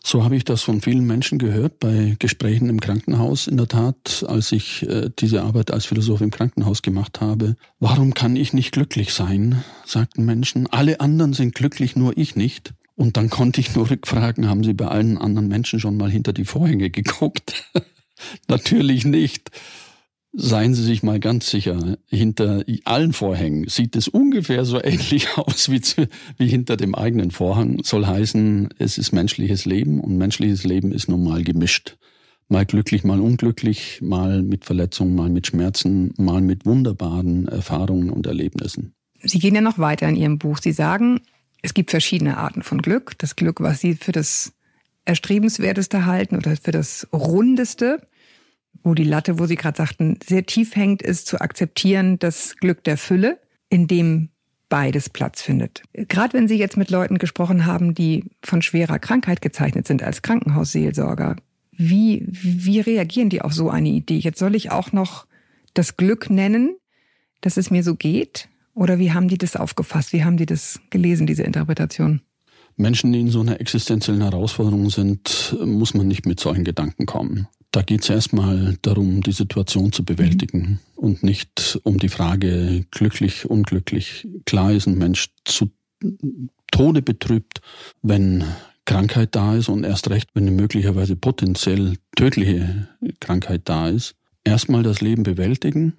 So 0.03 0.23
habe 0.23 0.35
ich 0.35 0.43
das 0.43 0.63
von 0.63 0.81
vielen 0.81 1.05
Menschen 1.05 1.37
gehört 1.37 1.79
bei 1.79 2.15
Gesprächen 2.17 2.69
im 2.69 2.79
Krankenhaus. 2.79 3.47
In 3.47 3.57
der 3.57 3.67
Tat, 3.67 4.25
als 4.27 4.51
ich 4.51 4.87
äh, 4.89 5.11
diese 5.19 5.43
Arbeit 5.43 5.71
als 5.71 5.85
Philosoph 5.85 6.21
im 6.21 6.31
Krankenhaus 6.31 6.81
gemacht 6.81 7.21
habe. 7.21 7.55
Warum 7.79 8.15
kann 8.15 8.35
ich 8.35 8.51
nicht 8.51 8.71
glücklich 8.71 9.13
sein? 9.13 9.63
sagten 9.85 10.25
Menschen. 10.25 10.67
Alle 10.67 10.99
anderen 11.01 11.33
sind 11.33 11.53
glücklich, 11.53 11.95
nur 11.95 12.17
ich 12.17 12.35
nicht. 12.35 12.73
Und 13.01 13.17
dann 13.17 13.31
konnte 13.31 13.59
ich 13.59 13.73
nur 13.73 13.89
rückfragen, 13.89 14.47
haben 14.47 14.63
Sie 14.63 14.75
bei 14.75 14.85
allen 14.85 15.17
anderen 15.17 15.47
Menschen 15.47 15.79
schon 15.79 15.97
mal 15.97 16.11
hinter 16.11 16.33
die 16.33 16.45
Vorhänge 16.45 16.91
geguckt? 16.91 17.67
Natürlich 18.47 19.05
nicht. 19.05 19.49
Seien 20.33 20.75
Sie 20.75 20.83
sich 20.83 21.01
mal 21.01 21.19
ganz 21.19 21.49
sicher, 21.49 21.97
hinter 22.05 22.63
allen 22.85 23.11
Vorhängen 23.11 23.67
sieht 23.67 23.95
es 23.95 24.07
ungefähr 24.07 24.65
so 24.65 24.79
ähnlich 24.83 25.29
aus 25.35 25.69
wie, 25.71 25.81
zu, 25.81 26.07
wie 26.37 26.47
hinter 26.47 26.77
dem 26.77 26.93
eigenen 26.93 27.31
Vorhang. 27.31 27.81
Soll 27.83 28.05
heißen, 28.05 28.69
es 28.77 28.99
ist 28.99 29.13
menschliches 29.13 29.65
Leben 29.65 29.99
und 29.99 30.19
menschliches 30.19 30.63
Leben 30.63 30.91
ist 30.91 31.09
nun 31.09 31.23
mal 31.23 31.43
gemischt. 31.43 31.97
Mal 32.49 32.67
glücklich, 32.67 33.03
mal 33.03 33.19
unglücklich, 33.19 33.99
mal 34.03 34.43
mit 34.43 34.63
Verletzungen, 34.63 35.15
mal 35.15 35.29
mit 35.29 35.47
Schmerzen, 35.47 36.13
mal 36.17 36.41
mit 36.41 36.67
wunderbaren 36.67 37.47
Erfahrungen 37.47 38.11
und 38.11 38.27
Erlebnissen. 38.27 38.93
Sie 39.23 39.39
gehen 39.39 39.55
ja 39.55 39.61
noch 39.61 39.79
weiter 39.79 40.07
in 40.07 40.15
Ihrem 40.15 40.37
Buch. 40.37 40.59
Sie 40.61 40.71
sagen, 40.71 41.21
es 41.61 41.73
gibt 41.73 41.91
verschiedene 41.91 42.37
Arten 42.37 42.63
von 42.63 42.81
Glück. 42.81 43.17
Das 43.17 43.35
Glück, 43.35 43.61
was 43.61 43.79
Sie 43.81 43.95
für 43.95 44.11
das 44.11 44.53
Erstrebenswerteste 45.05 46.05
halten 46.05 46.35
oder 46.37 46.55
für 46.55 46.71
das 46.71 47.07
Rundeste 47.11 48.07
wo 48.83 48.93
die 48.93 49.03
Latte, 49.03 49.39
wo 49.39 49.45
Sie 49.45 49.55
gerade 49.55 49.77
sagten, 49.77 50.17
sehr 50.25 50.45
tief 50.45 50.75
hängt, 50.75 51.01
ist 51.01 51.27
zu 51.27 51.39
akzeptieren 51.39 52.19
das 52.19 52.55
Glück 52.57 52.83
der 52.83 52.97
Fülle, 52.97 53.39
in 53.69 53.87
dem 53.87 54.29
beides 54.69 55.09
Platz 55.09 55.41
findet. 55.41 55.83
Gerade 55.93 56.33
wenn 56.33 56.47
Sie 56.47 56.57
jetzt 56.57 56.77
mit 56.77 56.89
Leuten 56.89 57.17
gesprochen 57.17 57.65
haben, 57.65 57.93
die 57.93 58.25
von 58.41 58.61
schwerer 58.61 58.99
Krankheit 58.99 59.41
gezeichnet 59.41 59.85
sind 59.85 60.01
als 60.01 60.21
Krankenhausseelsorger, 60.21 61.35
wie, 61.71 62.25
wie 62.27 62.79
reagieren 62.79 63.29
die 63.29 63.41
auf 63.41 63.53
so 63.53 63.69
eine 63.69 63.89
Idee? 63.89 64.17
Jetzt 64.17 64.39
soll 64.39 64.55
ich 64.55 64.71
auch 64.71 64.91
noch 64.91 65.25
das 65.73 65.97
Glück 65.97 66.29
nennen, 66.29 66.75
dass 67.41 67.57
es 67.57 67.71
mir 67.71 67.83
so 67.83 67.95
geht? 67.95 68.49
Oder 68.73 68.99
wie 68.99 69.11
haben 69.11 69.27
die 69.27 69.37
das 69.37 69.55
aufgefasst? 69.55 70.13
Wie 70.13 70.23
haben 70.23 70.37
die 70.37 70.45
das 70.45 70.79
gelesen, 70.89 71.27
diese 71.27 71.43
Interpretation? 71.43 72.21
Menschen, 72.77 73.11
die 73.11 73.19
in 73.19 73.29
so 73.29 73.41
einer 73.41 73.59
existenziellen 73.59 74.21
Herausforderung 74.21 74.89
sind, 74.89 75.55
muss 75.63 75.93
man 75.93 76.07
nicht 76.07 76.25
mit 76.25 76.39
solchen 76.39 76.63
Gedanken 76.63 77.05
kommen. 77.05 77.47
Da 77.71 77.81
geht 77.81 78.01
es 78.01 78.09
erstmal 78.09 78.77
darum, 78.81 79.21
die 79.21 79.31
Situation 79.31 79.91
zu 79.91 80.03
bewältigen 80.03 80.59
mhm. 80.59 80.79
und 80.95 81.23
nicht 81.23 81.79
um 81.83 81.97
die 81.97 82.09
Frage 82.09 82.85
glücklich, 82.91 83.49
unglücklich. 83.49 84.27
Klar 84.45 84.73
ist 84.73 84.87
ein 84.87 84.97
Mensch 84.97 85.29
zu 85.45 85.71
Tode 86.71 87.01
betrübt, 87.01 87.61
wenn 88.01 88.43
Krankheit 88.85 89.35
da 89.35 89.55
ist 89.55 89.69
und 89.69 89.83
erst 89.85 90.09
recht, 90.09 90.29
wenn 90.33 90.47
eine 90.47 90.51
möglicherweise 90.51 91.15
potenziell 91.15 91.97
tödliche 92.15 92.89
Krankheit 93.19 93.61
da 93.65 93.89
ist. 93.89 94.15
Erstmal 94.43 94.83
das 94.83 95.01
Leben 95.01 95.23
bewältigen 95.23 95.93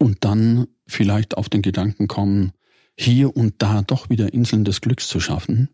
und 0.00 0.24
dann 0.24 0.66
vielleicht 0.86 1.36
auf 1.36 1.48
den 1.48 1.62
Gedanken 1.62 2.08
kommen, 2.08 2.52
hier 2.96 3.36
und 3.36 3.54
da 3.58 3.82
doch 3.82 4.10
wieder 4.10 4.32
Inseln 4.32 4.64
des 4.64 4.80
Glücks 4.80 5.08
zu 5.08 5.20
schaffen. 5.20 5.68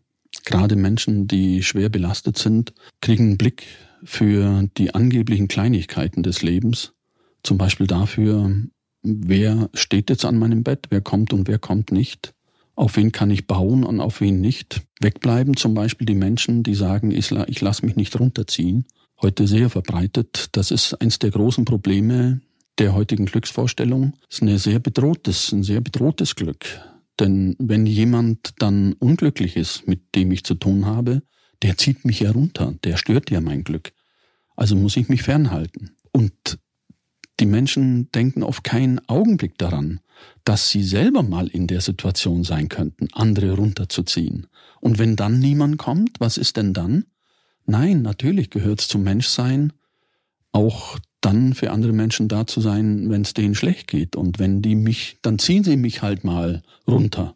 Gerade 0.45 0.75
Menschen, 0.75 1.27
die 1.27 1.63
schwer 1.63 1.89
belastet 1.89 2.37
sind, 2.37 2.73
kriegen 3.01 3.25
einen 3.25 3.37
Blick 3.37 3.65
für 4.03 4.67
die 4.77 4.93
angeblichen 4.93 5.47
Kleinigkeiten 5.47 6.21
des 6.23 6.41
Lebens, 6.41 6.93
zum 7.43 7.57
Beispiel 7.57 7.87
dafür, 7.87 8.53
wer 9.01 9.69
steht 9.73 10.09
jetzt 10.09 10.25
an 10.25 10.37
meinem 10.37 10.63
Bett, 10.63 10.87
wer 10.89 11.01
kommt 11.01 11.33
und 11.33 11.47
wer 11.47 11.59
kommt 11.59 11.91
nicht, 11.91 12.33
auf 12.75 12.97
wen 12.97 13.11
kann 13.11 13.31
ich 13.31 13.47
bauen 13.47 13.83
und 13.83 13.99
auf 13.99 14.21
wen 14.21 14.39
nicht. 14.39 14.81
Wegbleiben 14.99 15.55
zum 15.55 15.73
Beispiel 15.73 16.05
die 16.05 16.15
Menschen, 16.15 16.63
die 16.63 16.75
sagen, 16.75 17.11
ich, 17.11 17.31
lasse 17.31 17.85
mich 17.85 17.95
nicht 17.95 18.19
runterziehen. 18.19 18.85
Heute 19.19 19.47
sehr 19.47 19.69
verbreitet. 19.69 20.49
Das 20.51 20.69
ist 20.69 20.93
eins 21.01 21.17
der 21.17 21.31
großen 21.31 21.65
Probleme 21.65 22.41
der 22.79 22.93
heutigen 22.93 23.25
Glücksvorstellung. 23.25 24.13
Ist 24.29 24.41
ein 24.41 24.57
sehr 24.57 24.79
bedrohtes, 24.79 25.51
ein 25.51 25.63
sehr 25.63 25.81
bedrohtes 25.81 26.35
Glück. 26.35 26.65
Denn 27.19 27.55
wenn 27.59 27.85
jemand 27.85 28.53
dann 28.59 28.93
unglücklich 28.93 29.55
ist, 29.57 29.87
mit 29.87 30.15
dem 30.15 30.31
ich 30.31 30.43
zu 30.43 30.55
tun 30.55 30.85
habe, 30.85 31.23
der 31.63 31.77
zieht 31.77 32.05
mich 32.05 32.19
ja 32.19 32.31
runter, 32.31 32.75
der 32.83 32.97
stört 32.97 33.31
ja 33.31 33.41
mein 33.41 33.63
Glück. 33.63 33.93
Also 34.55 34.75
muss 34.75 34.97
ich 34.97 35.09
mich 35.09 35.23
fernhalten. 35.23 35.95
Und 36.11 36.59
die 37.39 37.45
Menschen 37.45 38.11
denken 38.11 38.43
auf 38.43 38.63
keinen 38.63 38.99
Augenblick 39.07 39.57
daran, 39.57 39.99
dass 40.43 40.69
sie 40.69 40.83
selber 40.83 41.23
mal 41.23 41.47
in 41.47 41.67
der 41.67 41.81
Situation 41.81 42.43
sein 42.43 42.69
könnten, 42.69 43.07
andere 43.13 43.53
runterzuziehen. 43.53 44.47
Und 44.79 44.97
wenn 44.97 45.15
dann 45.15 45.39
niemand 45.39 45.77
kommt, 45.77 46.19
was 46.19 46.37
ist 46.37 46.57
denn 46.57 46.73
dann? 46.73 47.05
Nein, 47.65 48.01
natürlich 48.01 48.49
gehört 48.49 48.81
es 48.81 48.87
zum 48.87 49.03
Menschsein, 49.03 49.73
auch 50.51 50.97
dann 51.21 51.53
für 51.53 51.71
andere 51.71 51.93
Menschen 51.93 52.27
da 52.27 52.47
zu 52.47 52.61
sein, 52.61 53.09
wenn 53.09 53.21
es 53.21 53.33
denen 53.33 53.55
schlecht 53.55 53.87
geht. 53.87 54.15
Und 54.15 54.39
wenn 54.39 54.61
die 54.61 54.75
mich, 54.75 55.17
dann 55.21 55.39
ziehen 55.39 55.63
sie 55.63 55.77
mich 55.77 56.01
halt 56.01 56.23
mal 56.23 56.63
runter. 56.87 57.35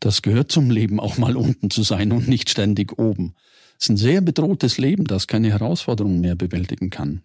Das 0.00 0.22
gehört 0.22 0.50
zum 0.50 0.70
Leben, 0.70 0.98
auch 0.98 1.18
mal 1.18 1.36
unten 1.36 1.70
zu 1.70 1.82
sein 1.82 2.12
und 2.12 2.26
nicht 2.28 2.50
ständig 2.50 2.98
oben. 2.98 3.34
Es 3.78 3.86
ist 3.86 3.90
ein 3.90 3.96
sehr 3.96 4.20
bedrohtes 4.20 4.78
Leben, 4.78 5.04
das 5.04 5.26
keine 5.26 5.50
Herausforderungen 5.50 6.20
mehr 6.20 6.34
bewältigen 6.34 6.90
kann. 6.90 7.22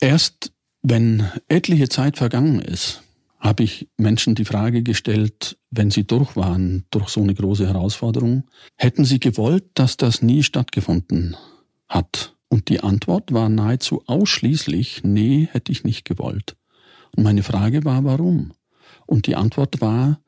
Erst 0.00 0.52
wenn 0.82 1.28
etliche 1.48 1.88
Zeit 1.88 2.16
vergangen 2.16 2.60
ist, 2.60 3.02
habe 3.38 3.64
ich 3.64 3.88
Menschen 3.96 4.34
die 4.34 4.44
Frage 4.44 4.82
gestellt, 4.82 5.58
wenn 5.70 5.90
sie 5.90 6.06
durch 6.06 6.36
waren 6.36 6.84
durch 6.90 7.08
so 7.08 7.22
eine 7.22 7.34
große 7.34 7.66
Herausforderung, 7.66 8.44
hätten 8.76 9.04
sie 9.04 9.18
gewollt, 9.18 9.64
dass 9.74 9.96
das 9.96 10.22
nie 10.22 10.42
stattgefunden 10.42 11.36
hat? 11.88 12.36
Und 12.50 12.68
die 12.68 12.80
Antwort 12.80 13.32
war 13.32 13.48
nahezu 13.48 14.02
ausschließlich, 14.06 15.02
nee, 15.04 15.48
hätte 15.50 15.70
ich 15.70 15.84
nicht 15.84 16.04
gewollt. 16.04 16.56
Und 17.16 17.22
meine 17.22 17.44
Frage 17.44 17.84
war, 17.84 18.04
warum? 18.04 18.52
Und 19.06 19.26
die 19.26 19.36
Antwort 19.36 19.80
war, 19.80 20.20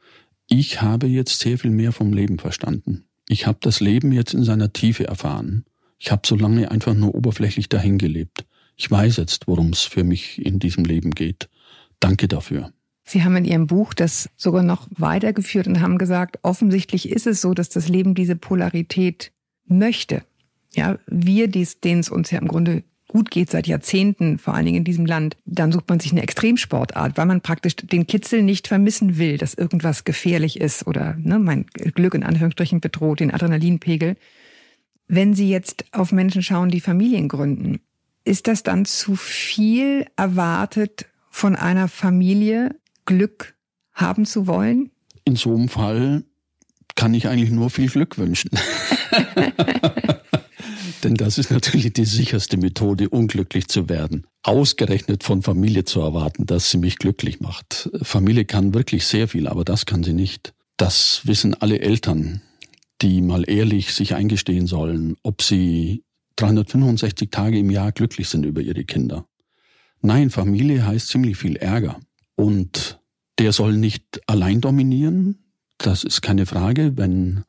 ich 0.48 0.80
habe 0.80 1.08
jetzt 1.08 1.40
sehr 1.40 1.58
viel 1.58 1.72
mehr 1.72 1.92
vom 1.92 2.12
Leben 2.12 2.38
verstanden. 2.38 3.04
Ich 3.28 3.46
habe 3.46 3.58
das 3.60 3.80
Leben 3.80 4.12
jetzt 4.12 4.34
in 4.34 4.44
seiner 4.44 4.72
Tiefe 4.72 5.06
erfahren. 5.06 5.64
Ich 5.98 6.12
habe 6.12 6.22
so 6.24 6.36
lange 6.36 6.70
einfach 6.70 6.94
nur 6.94 7.14
oberflächlich 7.14 7.68
dahin 7.68 7.98
gelebt. 7.98 8.44
Ich 8.76 8.90
weiß 8.90 9.16
jetzt, 9.16 9.48
worum 9.48 9.70
es 9.70 9.82
für 9.82 10.04
mich 10.04 10.44
in 10.44 10.58
diesem 10.58 10.84
Leben 10.84 11.10
geht. 11.10 11.48
Danke 12.00 12.28
dafür. 12.28 12.72
Sie 13.04 13.24
haben 13.24 13.36
in 13.36 13.44
Ihrem 13.44 13.66
Buch 13.66 13.94
das 13.94 14.30
sogar 14.36 14.62
noch 14.62 14.86
weitergeführt 14.90 15.66
und 15.66 15.80
haben 15.80 15.98
gesagt, 15.98 16.38
offensichtlich 16.42 17.08
ist 17.08 17.26
es 17.26 17.40
so, 17.40 17.52
dass 17.52 17.68
das 17.68 17.88
Leben 17.88 18.14
diese 18.14 18.36
Polarität 18.36 19.32
möchte. 19.66 20.22
Ja, 20.74 20.98
wir, 21.06 21.48
denen 21.48 22.00
es 22.00 22.08
uns 22.08 22.30
ja 22.30 22.38
im 22.38 22.48
Grunde 22.48 22.82
gut 23.12 23.30
geht 23.30 23.50
seit 23.50 23.66
Jahrzehnten, 23.66 24.38
vor 24.38 24.54
allen 24.54 24.64
Dingen 24.64 24.78
in 24.78 24.84
diesem 24.84 25.04
Land, 25.04 25.36
dann 25.44 25.70
sucht 25.70 25.88
man 25.88 26.00
sich 26.00 26.12
eine 26.12 26.22
Extremsportart, 26.22 27.18
weil 27.18 27.26
man 27.26 27.42
praktisch 27.42 27.76
den 27.76 28.06
Kitzel 28.06 28.42
nicht 28.42 28.68
vermissen 28.68 29.18
will, 29.18 29.36
dass 29.36 29.52
irgendwas 29.54 30.04
gefährlich 30.04 30.58
ist 30.58 30.86
oder 30.86 31.16
ne, 31.18 31.38
mein 31.38 31.66
Glück 31.66 32.14
in 32.14 32.24
Anführungsstrichen 32.24 32.80
bedroht, 32.80 33.20
den 33.20 33.32
Adrenalinpegel. 33.32 34.16
Wenn 35.08 35.34
Sie 35.34 35.50
jetzt 35.50 35.84
auf 35.92 36.10
Menschen 36.10 36.42
schauen, 36.42 36.70
die 36.70 36.80
Familien 36.80 37.28
gründen, 37.28 37.80
ist 38.24 38.46
das 38.46 38.62
dann 38.62 38.86
zu 38.86 39.14
viel 39.14 40.06
erwartet 40.16 41.06
von 41.28 41.54
einer 41.54 41.88
Familie, 41.88 42.76
Glück 43.04 43.54
haben 43.92 44.24
zu 44.24 44.46
wollen? 44.46 44.90
In 45.24 45.36
so 45.36 45.54
einem 45.54 45.68
Fall 45.68 46.24
kann 46.94 47.12
ich 47.14 47.28
eigentlich 47.28 47.50
nur 47.50 47.68
viel 47.68 47.90
Glück 47.90 48.16
wünschen. 48.16 48.50
Denn 51.04 51.14
das 51.14 51.38
ist 51.38 51.50
natürlich 51.50 51.92
die 51.92 52.04
sicherste 52.04 52.56
Methode, 52.56 53.08
unglücklich 53.08 53.68
zu 53.68 53.88
werden. 53.88 54.26
Ausgerechnet 54.42 55.24
von 55.24 55.42
Familie 55.42 55.84
zu 55.84 56.00
erwarten, 56.00 56.46
dass 56.46 56.70
sie 56.70 56.78
mich 56.78 56.98
glücklich 56.98 57.40
macht. 57.40 57.90
Familie 58.02 58.44
kann 58.44 58.74
wirklich 58.74 59.06
sehr 59.06 59.28
viel, 59.28 59.46
aber 59.48 59.64
das 59.64 59.86
kann 59.86 60.02
sie 60.02 60.12
nicht. 60.12 60.52
Das 60.76 61.22
wissen 61.24 61.54
alle 61.54 61.80
Eltern, 61.80 62.42
die 63.02 63.20
mal 63.20 63.48
ehrlich 63.48 63.94
sich 63.94 64.14
eingestehen 64.14 64.66
sollen, 64.66 65.16
ob 65.22 65.42
sie 65.42 66.02
365 66.36 67.30
Tage 67.30 67.58
im 67.58 67.70
Jahr 67.70 67.92
glücklich 67.92 68.28
sind 68.28 68.44
über 68.44 68.60
ihre 68.60 68.84
Kinder. 68.84 69.26
Nein, 70.00 70.30
Familie 70.30 70.84
heißt 70.84 71.08
ziemlich 71.08 71.36
viel 71.36 71.56
Ärger. 71.56 72.00
Und 72.34 73.00
der 73.38 73.52
soll 73.52 73.74
nicht 73.76 74.20
allein 74.26 74.60
dominieren. 74.60 75.38
Das 75.78 76.04
ist 76.04 76.22
keine 76.22 76.46
Frage. 76.46 76.96
Wenn 76.96 77.44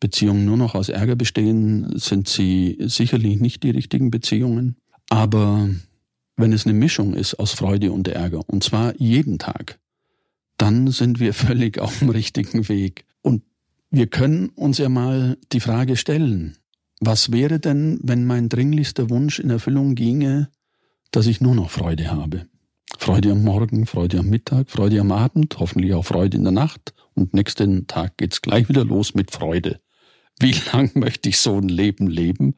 Beziehungen 0.00 0.44
nur 0.44 0.56
noch 0.56 0.74
aus 0.74 0.88
Ärger 0.88 1.16
bestehen, 1.16 1.98
sind 1.98 2.28
sie 2.28 2.76
sicherlich 2.80 3.40
nicht 3.40 3.62
die 3.62 3.70
richtigen 3.70 4.10
Beziehungen. 4.10 4.76
Aber 5.10 5.68
wenn 6.36 6.52
es 6.52 6.66
eine 6.66 6.74
Mischung 6.74 7.14
ist 7.14 7.34
aus 7.34 7.52
Freude 7.52 7.92
und 7.92 8.08
Ärger, 8.08 8.48
und 8.48 8.62
zwar 8.62 8.94
jeden 9.00 9.38
Tag, 9.38 9.78
dann 10.56 10.88
sind 10.88 11.20
wir 11.20 11.34
völlig 11.34 11.78
auf 11.78 11.98
dem 11.98 12.10
richtigen 12.10 12.68
Weg. 12.68 13.04
Und 13.22 13.42
wir 13.90 14.06
können 14.06 14.50
uns 14.50 14.78
ja 14.78 14.88
mal 14.88 15.38
die 15.52 15.60
Frage 15.60 15.96
stellen, 15.96 16.56
was 17.00 17.32
wäre 17.32 17.60
denn, 17.60 18.00
wenn 18.02 18.24
mein 18.24 18.48
dringlichster 18.48 19.08
Wunsch 19.08 19.38
in 19.38 19.50
Erfüllung 19.50 19.94
ginge, 19.94 20.50
dass 21.10 21.26
ich 21.26 21.40
nur 21.40 21.54
noch 21.54 21.70
Freude 21.70 22.10
habe? 22.10 22.46
Freude 22.98 23.32
am 23.32 23.44
Morgen, 23.44 23.86
Freude 23.86 24.18
am 24.18 24.28
Mittag, 24.28 24.70
Freude 24.70 25.00
am 25.00 25.12
Abend, 25.12 25.58
hoffentlich 25.58 25.94
auch 25.94 26.04
Freude 26.04 26.36
in 26.36 26.42
der 26.42 26.52
Nacht 26.52 26.94
und 27.14 27.34
nächsten 27.34 27.86
Tag 27.86 28.16
geht's 28.16 28.42
gleich 28.42 28.68
wieder 28.68 28.84
los 28.84 29.14
mit 29.14 29.30
Freude. 29.30 29.80
Wie 30.40 30.54
lang 30.72 30.90
möchte 30.94 31.28
ich 31.28 31.38
so 31.38 31.58
ein 31.58 31.68
Leben 31.68 32.06
leben? 32.06 32.54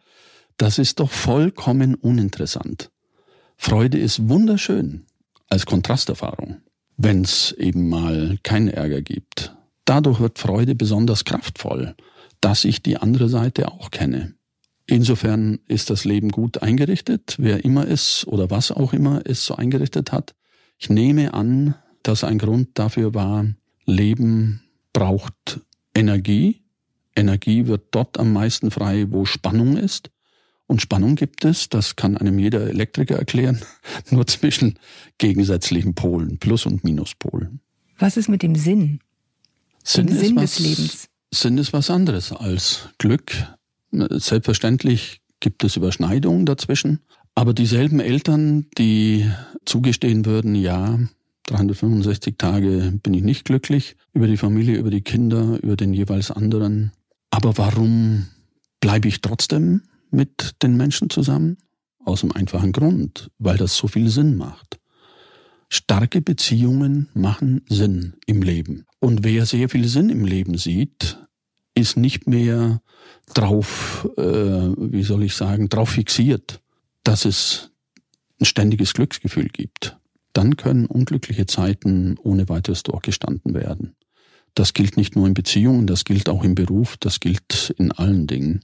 Das 0.57 0.79
ist 0.79 1.01
doch 1.01 1.11
vollkommen 1.11 1.95
uninteressant. 1.95 2.91
Freude 3.57 3.99
ist 3.99 4.29
wunderschön 4.29 5.07
als 5.49 5.67
Kontrasterfahrung, 5.67 6.59
wenn 6.97 7.23
es 7.23 7.53
eben 7.53 7.89
mal 7.89 8.39
keinen 8.43 8.69
Ärger 8.69 9.01
gibt. 9.03 9.55
Dadurch 9.85 10.21
wird 10.21 10.39
Freude 10.39 10.75
besonders 10.75 11.25
kraftvoll, 11.25 11.95
dass 12.41 12.65
ich 12.65 12.83
die 12.83 12.99
andere 12.99 13.29
Seite 13.29 13.73
auch 13.73 13.91
kenne. 13.91 14.35
Insofern 14.87 15.61
ist 15.67 15.89
das 15.89 16.05
Leben 16.05 16.31
gut 16.31 16.63
eingerichtet, 16.63 17.37
wer 17.39 17.65
immer 17.65 17.89
es 17.89 18.27
oder 18.27 18.51
was 18.51 18.73
auch 18.73 18.93
immer 18.93 19.23
es 19.25 19.45
so 19.45 19.55
eingerichtet 19.55 20.13
hat. 20.13 20.35
Ich 20.79 20.91
nehme 20.91 21.33
an, 21.33 21.75
dass 22.03 22.25
ein 22.25 22.39
Grund 22.39 22.71
dafür 22.75 23.15
war, 23.15 23.47
Leben 23.85 24.63
braucht 24.93 25.61
Energie, 25.95 26.63
Energie 27.17 27.67
wird 27.67 27.89
dort 27.91 28.19
am 28.19 28.33
meisten 28.33 28.71
frei, 28.71 29.07
wo 29.11 29.25
Spannung 29.25 29.77
ist. 29.77 30.11
Und 30.67 30.81
Spannung 30.81 31.17
gibt 31.17 31.45
es, 31.45 31.69
das 31.69 31.97
kann 31.97 32.17
einem 32.17 32.39
jeder 32.39 32.69
Elektriker 32.69 33.17
erklären, 33.17 33.61
nur 34.11 34.27
zwischen 34.27 34.79
gegensätzlichen 35.19 35.95
Polen, 35.95 36.39
Plus- 36.39 36.67
und 36.67 36.85
Minuspolen. 36.85 37.61
Was 37.99 38.17
ist 38.17 38.29
mit 38.29 38.43
dem 38.43 38.55
Sinn? 38.55 39.01
Sinn, 39.83 40.07
dem 40.07 40.17
Sinn 40.17 40.37
was, 40.37 40.55
des 40.55 40.59
Lebens? 40.61 41.09
Sinn 41.33 41.59
ist 41.59 41.73
was 41.73 41.91
anderes 41.91 42.33
als 42.33 42.89
Glück. 42.99 43.33
Selbstverständlich 43.91 45.21
gibt 45.41 45.65
es 45.65 45.77
Überschneidungen 45.77 46.47
dazwischen. 46.47 47.01
Aber 47.35 47.55
dieselben 47.55 48.01
Eltern, 48.01 48.67
die 48.79 49.29
zugestehen 49.65 50.27
würden, 50.27 50.55
ja, 50.55 50.99
365 51.47 52.37
Tage 52.39 52.93
bin 53.03 53.15
ich 53.15 53.23
nicht 53.23 53.45
glücklich 53.45 53.97
über 54.13 54.27
die 54.27 54.37
Familie, 54.37 54.77
über 54.77 54.91
die 54.91 55.01
Kinder, 55.01 55.59
über 55.63 55.77
den 55.77 55.93
jeweils 55.93 56.31
anderen. 56.31 56.93
Aber 57.31 57.57
warum 57.59 58.27
bleibe 58.81 59.09
ich 59.09 59.21
trotzdem 59.21 59.83
mit 60.11 60.63
den 60.63 60.77
Menschen 60.77 61.11
zusammen? 61.11 61.59
Aus 62.05 62.21
dem 62.21 62.33
einfachen 62.33 62.73
Grund, 62.73 63.31
weil 63.39 63.59
das 63.59 63.77
so 63.77 63.87
viel 63.87 64.09
Sinn 64.09 64.37
macht. 64.37 64.81
Starke 65.69 66.21
Beziehungen 66.21 67.09
machen 67.15 67.63
Sinn 67.69 68.15
im 68.27 68.43
Leben. 68.43 68.87
Und 68.99 69.23
wer 69.23 69.47
sehr 69.47 69.69
viel 69.69 69.87
Sinn 69.87 70.11
im 70.11 70.25
Leben 70.25 70.59
sieht, 70.59 71.19
ist 71.75 71.97
nicht 71.97 72.27
mehr 72.27 72.83
drauf, 73.35 74.09
äh, 74.17 74.23
wie 74.23 75.05
soll 75.05 75.23
ich 75.23 75.35
sagen, 75.35 75.69
drauf 75.69 75.91
fixiert, 75.91 76.61
dass 77.05 77.25
es 77.25 77.71
ein 78.41 78.47
ständiges 78.47 78.95
Glücksgefühl 78.95 79.49
gibt. 79.49 79.97
Dann 80.33 80.57
können 80.57 80.87
unglückliche 80.87 81.47
Zeiten 81.47 82.17
ohne 82.19 82.49
weiteres 82.49 82.83
durchgestanden 82.83 83.55
werden. 83.55 83.95
Das 84.61 84.75
gilt 84.75 84.99
nicht 84.99 85.17
nur 85.17 85.27
in 85.27 85.33
Beziehungen, 85.33 85.87
das 85.87 86.05
gilt 86.05 86.29
auch 86.29 86.45
im 86.45 86.55
Beruf, 86.55 86.99
das 86.99 87.19
gilt 87.19 87.75
in 87.79 87.93
allen 87.93 88.27
Dingen. 88.27 88.61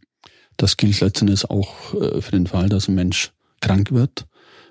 Das 0.58 0.76
gilt 0.76 1.00
letztendlich 1.00 1.48
auch 1.48 1.94
äh, 1.94 2.20
für 2.20 2.32
den 2.32 2.46
Fall, 2.46 2.68
dass 2.68 2.86
ein 2.86 2.94
Mensch 2.94 3.32
krank 3.62 3.92
wird. 3.92 4.26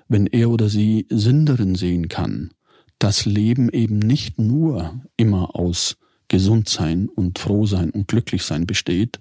Wenn 0.06 0.28
er 0.28 0.50
oder 0.50 0.68
sie 0.68 1.04
Sinn 1.10 1.44
darin 1.44 1.74
sehen 1.74 2.08
kann, 2.08 2.54
dass 3.00 3.24
Leben 3.24 3.70
eben 3.70 3.98
nicht 3.98 4.38
nur 4.38 5.00
immer 5.16 5.56
aus 5.56 5.96
Gesundsein 6.28 7.08
und 7.08 7.40
Frohsein 7.40 7.90
und 7.90 8.06
Glücklichsein 8.06 8.64
besteht, 8.64 9.18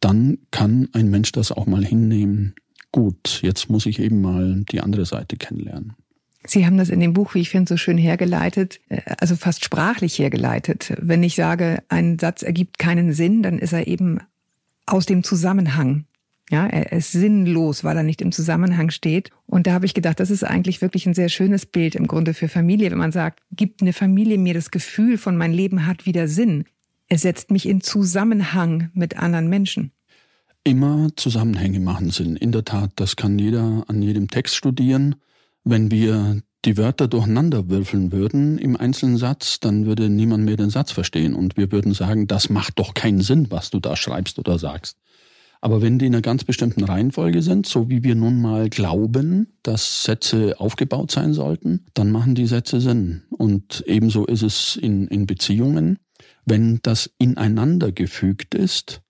dann 0.00 0.36
kann 0.50 0.90
ein 0.92 1.08
Mensch 1.08 1.32
das 1.32 1.50
auch 1.50 1.64
mal 1.64 1.82
hinnehmen. 1.82 2.56
Gut, 2.92 3.40
jetzt 3.40 3.70
muss 3.70 3.86
ich 3.86 4.00
eben 4.00 4.20
mal 4.20 4.64
die 4.70 4.82
andere 4.82 5.06
Seite 5.06 5.38
kennenlernen. 5.38 5.94
Sie 6.46 6.64
haben 6.64 6.78
das 6.78 6.88
in 6.88 7.00
dem 7.00 7.12
Buch, 7.12 7.34
wie 7.34 7.40
ich 7.40 7.50
finde, 7.50 7.68
so 7.68 7.76
schön 7.76 7.98
hergeleitet, 7.98 8.80
äh, 8.88 9.00
also 9.18 9.36
fast 9.36 9.64
sprachlich 9.64 10.18
hergeleitet. 10.18 10.94
Wenn 11.00 11.22
ich 11.22 11.34
sage, 11.34 11.82
ein 11.88 12.18
Satz 12.18 12.42
ergibt 12.42 12.78
keinen 12.78 13.12
Sinn, 13.12 13.42
dann 13.42 13.58
ist 13.58 13.72
er 13.72 13.86
eben 13.86 14.20
aus 14.86 15.06
dem 15.06 15.24
Zusammenhang. 15.24 16.04
Ja, 16.50 16.66
er 16.66 16.92
ist 16.92 17.12
sinnlos, 17.12 17.84
weil 17.84 17.98
er 17.98 18.02
nicht 18.02 18.22
im 18.22 18.32
Zusammenhang 18.32 18.90
steht. 18.90 19.30
Und 19.46 19.66
da 19.66 19.72
habe 19.72 19.84
ich 19.84 19.92
gedacht, 19.92 20.18
das 20.18 20.30
ist 20.30 20.44
eigentlich 20.44 20.80
wirklich 20.80 21.06
ein 21.06 21.12
sehr 21.12 21.28
schönes 21.28 21.66
Bild 21.66 21.94
im 21.94 22.06
Grunde 22.06 22.32
für 22.32 22.48
Familie, 22.48 22.90
wenn 22.90 22.98
man 22.98 23.12
sagt, 23.12 23.42
gibt 23.52 23.82
eine 23.82 23.92
Familie 23.92 24.38
mir 24.38 24.54
das 24.54 24.70
Gefühl 24.70 25.18
von 25.18 25.36
mein 25.36 25.52
Leben 25.52 25.86
hat 25.86 26.06
wieder 26.06 26.26
Sinn. 26.26 26.64
Er 27.06 27.18
setzt 27.18 27.50
mich 27.50 27.68
in 27.68 27.82
Zusammenhang 27.82 28.90
mit 28.94 29.18
anderen 29.18 29.48
Menschen. 29.48 29.92
Immer 30.64 31.08
Zusammenhänge 31.16 31.80
machen 31.80 32.10
Sinn. 32.10 32.36
In 32.36 32.52
der 32.52 32.64
Tat, 32.64 32.92
das 32.96 33.16
kann 33.16 33.38
jeder 33.38 33.84
an 33.88 34.00
jedem 34.00 34.28
Text 34.28 34.56
studieren. 34.56 35.16
Wenn 35.70 35.90
wir 35.90 36.40
die 36.64 36.78
Wörter 36.78 37.08
durcheinander 37.08 37.68
würfeln 37.68 38.10
würden 38.10 38.56
im 38.56 38.74
einzelnen 38.74 39.18
Satz, 39.18 39.60
dann 39.60 39.84
würde 39.84 40.08
niemand 40.08 40.46
mehr 40.46 40.56
den 40.56 40.70
Satz 40.70 40.92
verstehen 40.92 41.34
und 41.34 41.58
wir 41.58 41.70
würden 41.70 41.92
sagen, 41.92 42.26
das 42.26 42.48
macht 42.48 42.78
doch 42.78 42.94
keinen 42.94 43.20
Sinn, 43.20 43.50
was 43.50 43.68
du 43.68 43.78
da 43.78 43.94
schreibst 43.94 44.38
oder 44.38 44.58
sagst. 44.58 44.96
Aber 45.60 45.82
wenn 45.82 45.98
die 45.98 46.06
in 46.06 46.14
einer 46.14 46.22
ganz 46.22 46.44
bestimmten 46.44 46.84
Reihenfolge 46.84 47.42
sind, 47.42 47.66
so 47.66 47.90
wie 47.90 48.02
wir 48.02 48.14
nun 48.14 48.40
mal 48.40 48.70
glauben, 48.70 49.58
dass 49.62 50.04
Sätze 50.04 50.58
aufgebaut 50.58 51.10
sein 51.10 51.34
sollten, 51.34 51.84
dann 51.92 52.10
machen 52.12 52.34
die 52.34 52.46
Sätze 52.46 52.80
Sinn. 52.80 53.24
Und 53.28 53.84
ebenso 53.86 54.24
ist 54.24 54.42
es 54.42 54.76
in, 54.76 55.06
in 55.08 55.26
Beziehungen. 55.26 55.98
Wenn 56.46 56.78
das 56.80 57.10
ineinander 57.18 57.92
gefügt 57.92 58.54
ist, 58.54 59.02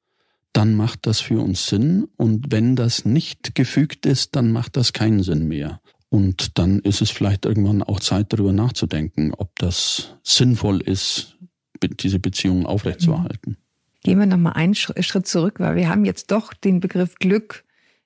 dann 0.53 0.75
macht 0.75 1.07
das 1.07 1.21
für 1.21 1.41
uns 1.41 1.69
Sinn. 1.69 2.09
Und 2.17 2.51
wenn 2.51 2.75
das 2.75 3.05
nicht 3.05 3.55
gefügt 3.55 4.07
ist, 4.07 4.35
dann 4.35 4.51
macht 4.51 4.77
das 4.77 4.93
keinen 4.93 5.23
Sinn 5.23 5.47
mehr. 5.47 5.81
Und 6.11 6.59
dann 6.59 6.79
ist 6.81 7.03
es 7.03 7.11
vielleicht 7.11 7.45
irgendwann 7.45 7.83
auch 7.83 8.01
Zeit, 8.01 8.33
darüber 8.33 8.53
nachzudenken, 8.53 9.33
ob 9.37 9.57
das 9.59 10.15
sinnvoll 10.23 10.81
ist, 10.81 11.37
diese 11.83 12.19
Beziehung 12.19 12.67
aufrechtzuerhalten. 12.67 13.57
Gehen 14.03 14.19
wir 14.19 14.27
nochmal 14.27 14.55
einen 14.55 14.75
Schritt 14.75 15.27
zurück, 15.27 15.61
weil 15.61 15.77
wir 15.77 15.89
haben 15.89 16.05
jetzt 16.05 16.31
doch 16.31 16.55
den 16.55 16.81
Begriff 16.81 17.17
Glück 17.17 17.65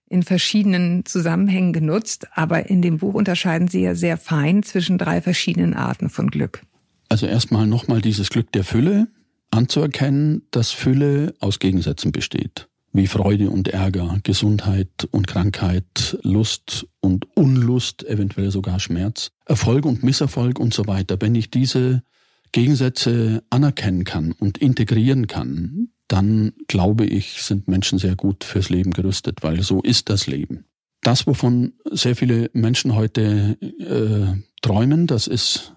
in 0.08 0.22
verschiedenen 0.22 1.06
Zusammenhängen 1.06 1.72
genutzt, 1.72 2.26
aber 2.34 2.68
in 2.68 2.82
dem 2.82 2.98
Buch 2.98 3.14
unterscheiden 3.14 3.68
Sie 3.68 3.82
ja 3.82 3.94
sehr 3.94 4.16
fein 4.16 4.62
zwischen 4.62 4.98
drei 4.98 5.22
verschiedenen 5.22 5.74
Arten 5.74 6.10
von 6.10 6.28
Glück. 6.28 6.62
Also 7.08 7.26
erstmal 7.26 7.66
nochmal 7.66 8.02
dieses 8.02 8.30
Glück 8.30 8.50
der 8.52 8.64
Fülle 8.64 9.08
anzuerkennen, 9.50 10.42
dass 10.50 10.70
Fülle 10.70 11.34
aus 11.40 11.60
Gegensätzen 11.60 12.10
besteht 12.10 12.68
wie 12.92 13.06
Freude 13.06 13.50
und 13.50 13.68
Ärger, 13.68 14.18
Gesundheit 14.22 15.08
und 15.10 15.26
Krankheit, 15.26 16.18
Lust 16.22 16.86
und 17.00 17.26
Unlust, 17.36 18.04
eventuell 18.04 18.50
sogar 18.50 18.80
Schmerz, 18.80 19.30
Erfolg 19.46 19.86
und 19.86 20.02
Misserfolg 20.02 20.58
und 20.58 20.74
so 20.74 20.86
weiter. 20.86 21.16
Wenn 21.20 21.34
ich 21.34 21.50
diese 21.50 22.02
Gegensätze 22.52 23.42
anerkennen 23.48 24.04
kann 24.04 24.32
und 24.32 24.58
integrieren 24.58 25.26
kann, 25.26 25.88
dann 26.06 26.52
glaube 26.68 27.06
ich, 27.06 27.42
sind 27.42 27.68
Menschen 27.68 27.98
sehr 27.98 28.14
gut 28.14 28.44
fürs 28.44 28.68
Leben 28.68 28.90
gerüstet, 28.90 29.42
weil 29.42 29.62
so 29.62 29.80
ist 29.80 30.10
das 30.10 30.26
Leben. 30.26 30.66
Das, 31.00 31.26
wovon 31.26 31.72
sehr 31.90 32.14
viele 32.14 32.50
Menschen 32.52 32.94
heute 32.94 33.56
äh, 33.60 34.38
träumen, 34.60 35.06
das 35.06 35.26
ist 35.26 35.74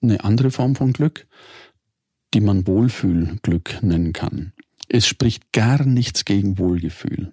eine 0.00 0.22
andere 0.22 0.50
Form 0.50 0.76
von 0.76 0.92
Glück, 0.92 1.26
die 2.32 2.40
man 2.40 2.66
Wohlfühlglück 2.66 3.82
nennen 3.82 4.12
kann. 4.12 4.53
Es 4.88 5.06
spricht 5.06 5.52
gar 5.52 5.84
nichts 5.84 6.24
gegen 6.24 6.58
Wohlgefühl. 6.58 7.32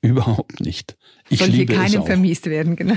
Überhaupt 0.00 0.60
nicht. 0.60 0.96
Ich 1.28 1.40
Soll 1.40 1.50
hier 1.50 1.66
keinem 1.66 2.04
vermiest 2.04 2.46
werden, 2.46 2.76
genau. 2.76 2.94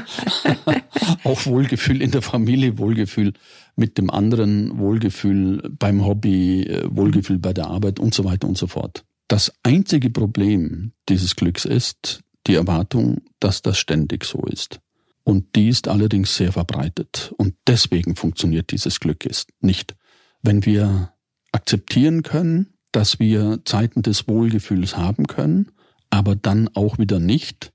auch 1.23 1.45
Wohlgefühl 1.47 1.99
in 2.01 2.12
der 2.12 2.21
Familie, 2.21 2.77
Wohlgefühl 2.77 3.34
mit 3.75 3.97
dem 3.97 4.12
anderen, 4.12 4.77
Wohlgefühl 4.77 5.71
beim 5.80 6.06
Hobby, 6.06 6.63
äh, 6.63 6.88
Wohlgefühl 6.91 7.39
bei 7.39 7.54
der 7.54 7.67
Arbeit 7.67 7.99
und 7.99 8.13
so 8.13 8.23
weiter 8.23 8.47
und 8.47 8.58
so 8.58 8.67
fort. 8.67 9.04
Das 9.27 9.51
einzige 9.63 10.12
Problem 10.12 10.91
dieses 11.10 11.36
Glücks 11.36 11.65
ist 11.65 12.21
die 12.47 12.56
Erwartung, 12.56 13.21
dass 13.39 13.63
das 13.63 13.80
ständig 13.80 14.23
so 14.23 14.45
ist. 14.45 14.80
Und 15.23 15.56
die 15.56 15.69
ist 15.69 15.88
allerdings 15.88 16.36
sehr 16.36 16.51
verbreitet. 16.51 17.34
Und 17.38 17.56
deswegen 17.65 18.15
funktioniert 18.15 18.71
dieses 18.71 18.99
Glück 18.99 19.25
ist 19.25 19.49
nicht. 19.62 19.95
Wenn 20.41 20.65
wir 20.65 21.13
akzeptieren 21.51 22.23
können, 22.23 22.73
dass 22.91 23.19
wir 23.19 23.60
Zeiten 23.65 24.01
des 24.01 24.27
Wohlgefühls 24.27 24.97
haben 24.97 25.27
können, 25.27 25.71
aber 26.10 26.36
dann 26.36 26.69
auch 26.73 26.97
wieder 26.97 27.19
nicht, 27.19 27.71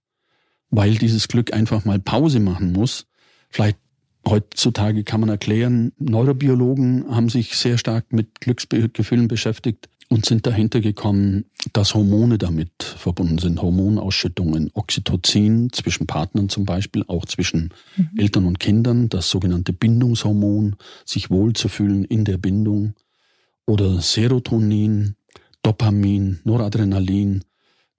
weil 0.71 0.97
dieses 0.97 1.29
Glück 1.29 1.53
einfach 1.53 1.85
mal 1.85 1.99
Pause 1.99 2.41
machen 2.41 2.73
muss. 2.73 3.07
Vielleicht 3.49 3.79
heutzutage 4.27 5.05
kann 5.05 5.21
man 5.21 5.29
erklären, 5.29 5.93
Neurobiologen 5.99 7.07
haben 7.09 7.29
sich 7.29 7.57
sehr 7.57 7.79
stark 7.79 8.13
mit 8.13 8.41
Glücksgefühlen 8.41 9.29
beschäftigt 9.29 9.89
und 10.09 10.27
sind 10.27 10.47
dahinter 10.47 10.81
gekommen, 10.81 11.47
dass 11.73 11.95
Hormone 11.95 12.39
damit 12.39 12.83
verbunden 12.83 13.39
sind, 13.39 13.61
Hormonausschüttungen, 13.61 14.71
Oxytocin 14.75 15.71
zwischen 15.73 16.07
Partnern 16.07 16.49
zum 16.49 16.65
Beispiel, 16.65 17.05
auch 17.09 17.25
zwischen 17.27 17.73
mhm. 17.97 18.11
Eltern 18.17 18.47
und 18.47 18.61
Kindern, 18.61 19.09
das 19.09 19.31
sogenannte 19.31 19.73
Bindungshormon, 19.73 20.77
sich 21.05 21.31
wohlzufühlen 21.31 22.05
in 22.05 22.25
der 22.25 22.39
Bindung 22.39 22.95
oder 23.67 24.01
Serotonin, 24.01 25.17
Dopamin, 25.63 26.41
Noradrenalin, 26.45 27.45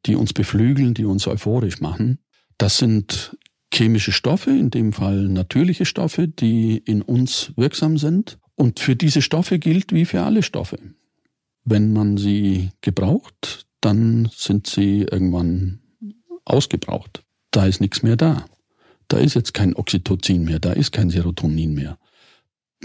die 0.06 0.16
uns 0.16 0.34
beflügeln, 0.34 0.94
die 0.94 1.06
uns 1.06 1.28
euphorisch 1.28 1.82
machen. 1.82 2.20
Das 2.58 2.78
sind 2.78 3.38
chemische 3.74 4.14
Stoffe, 4.14 4.52
in 4.52 4.70
dem 4.70 4.94
Fall 4.94 5.28
natürliche 5.28 5.86
Stoffe, 5.86 6.28
die 6.28 6.78
in 6.78 7.02
uns 7.02 7.52
wirksam 7.58 7.98
sind. 7.98 8.40
Und 8.56 8.80
für 8.80 8.96
diese 8.96 9.22
Stoffe 9.22 9.60
gilt 9.60 9.94
wie 9.94 10.06
für 10.06 10.24
alle 10.24 10.42
Stoffe. 10.42 10.80
Wenn 11.64 11.92
man 11.92 12.18
sie 12.18 12.70
gebraucht, 12.82 13.68
dann 13.82 14.30
sind 14.34 14.68
sie 14.68 15.02
irgendwann 15.02 15.80
ausgebraucht. 16.46 17.24
Da 17.52 17.68
ist 17.68 17.82
nichts 17.82 18.02
mehr 18.02 18.16
da. 18.16 18.46
Da 19.10 19.18
ist 19.18 19.36
jetzt 19.36 19.54
kein 19.54 19.76
Oxytocin 19.76 20.46
mehr, 20.46 20.60
da 20.60 20.72
ist 20.72 20.92
kein 20.92 21.10
Serotonin 21.10 21.74
mehr 21.74 21.98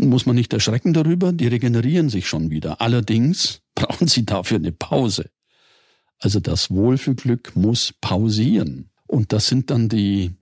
muss 0.09 0.27
man 0.27 0.37
nicht 0.37 0.53
erschrecken 0.53 0.93
darüber, 0.93 1.33
die 1.33 1.47
regenerieren 1.47 2.09
sich 2.09 2.29
schon 2.29 2.51
wieder. 2.51 2.81
Allerdings 2.81 3.61
brauchen 3.75 4.07
sie 4.07 4.25
dafür 4.25 4.59
eine 4.59 4.73
Pause. 4.73 5.31
Also 6.19 6.41
das 6.41 6.71
Wohlfühlglück 6.71 7.57
muss 7.57 7.93
pausieren. 8.01 8.91
Und 9.07 9.33
das 9.33 9.49
sind 9.49 9.71
dann 9.71 9.89
die 9.89 10.33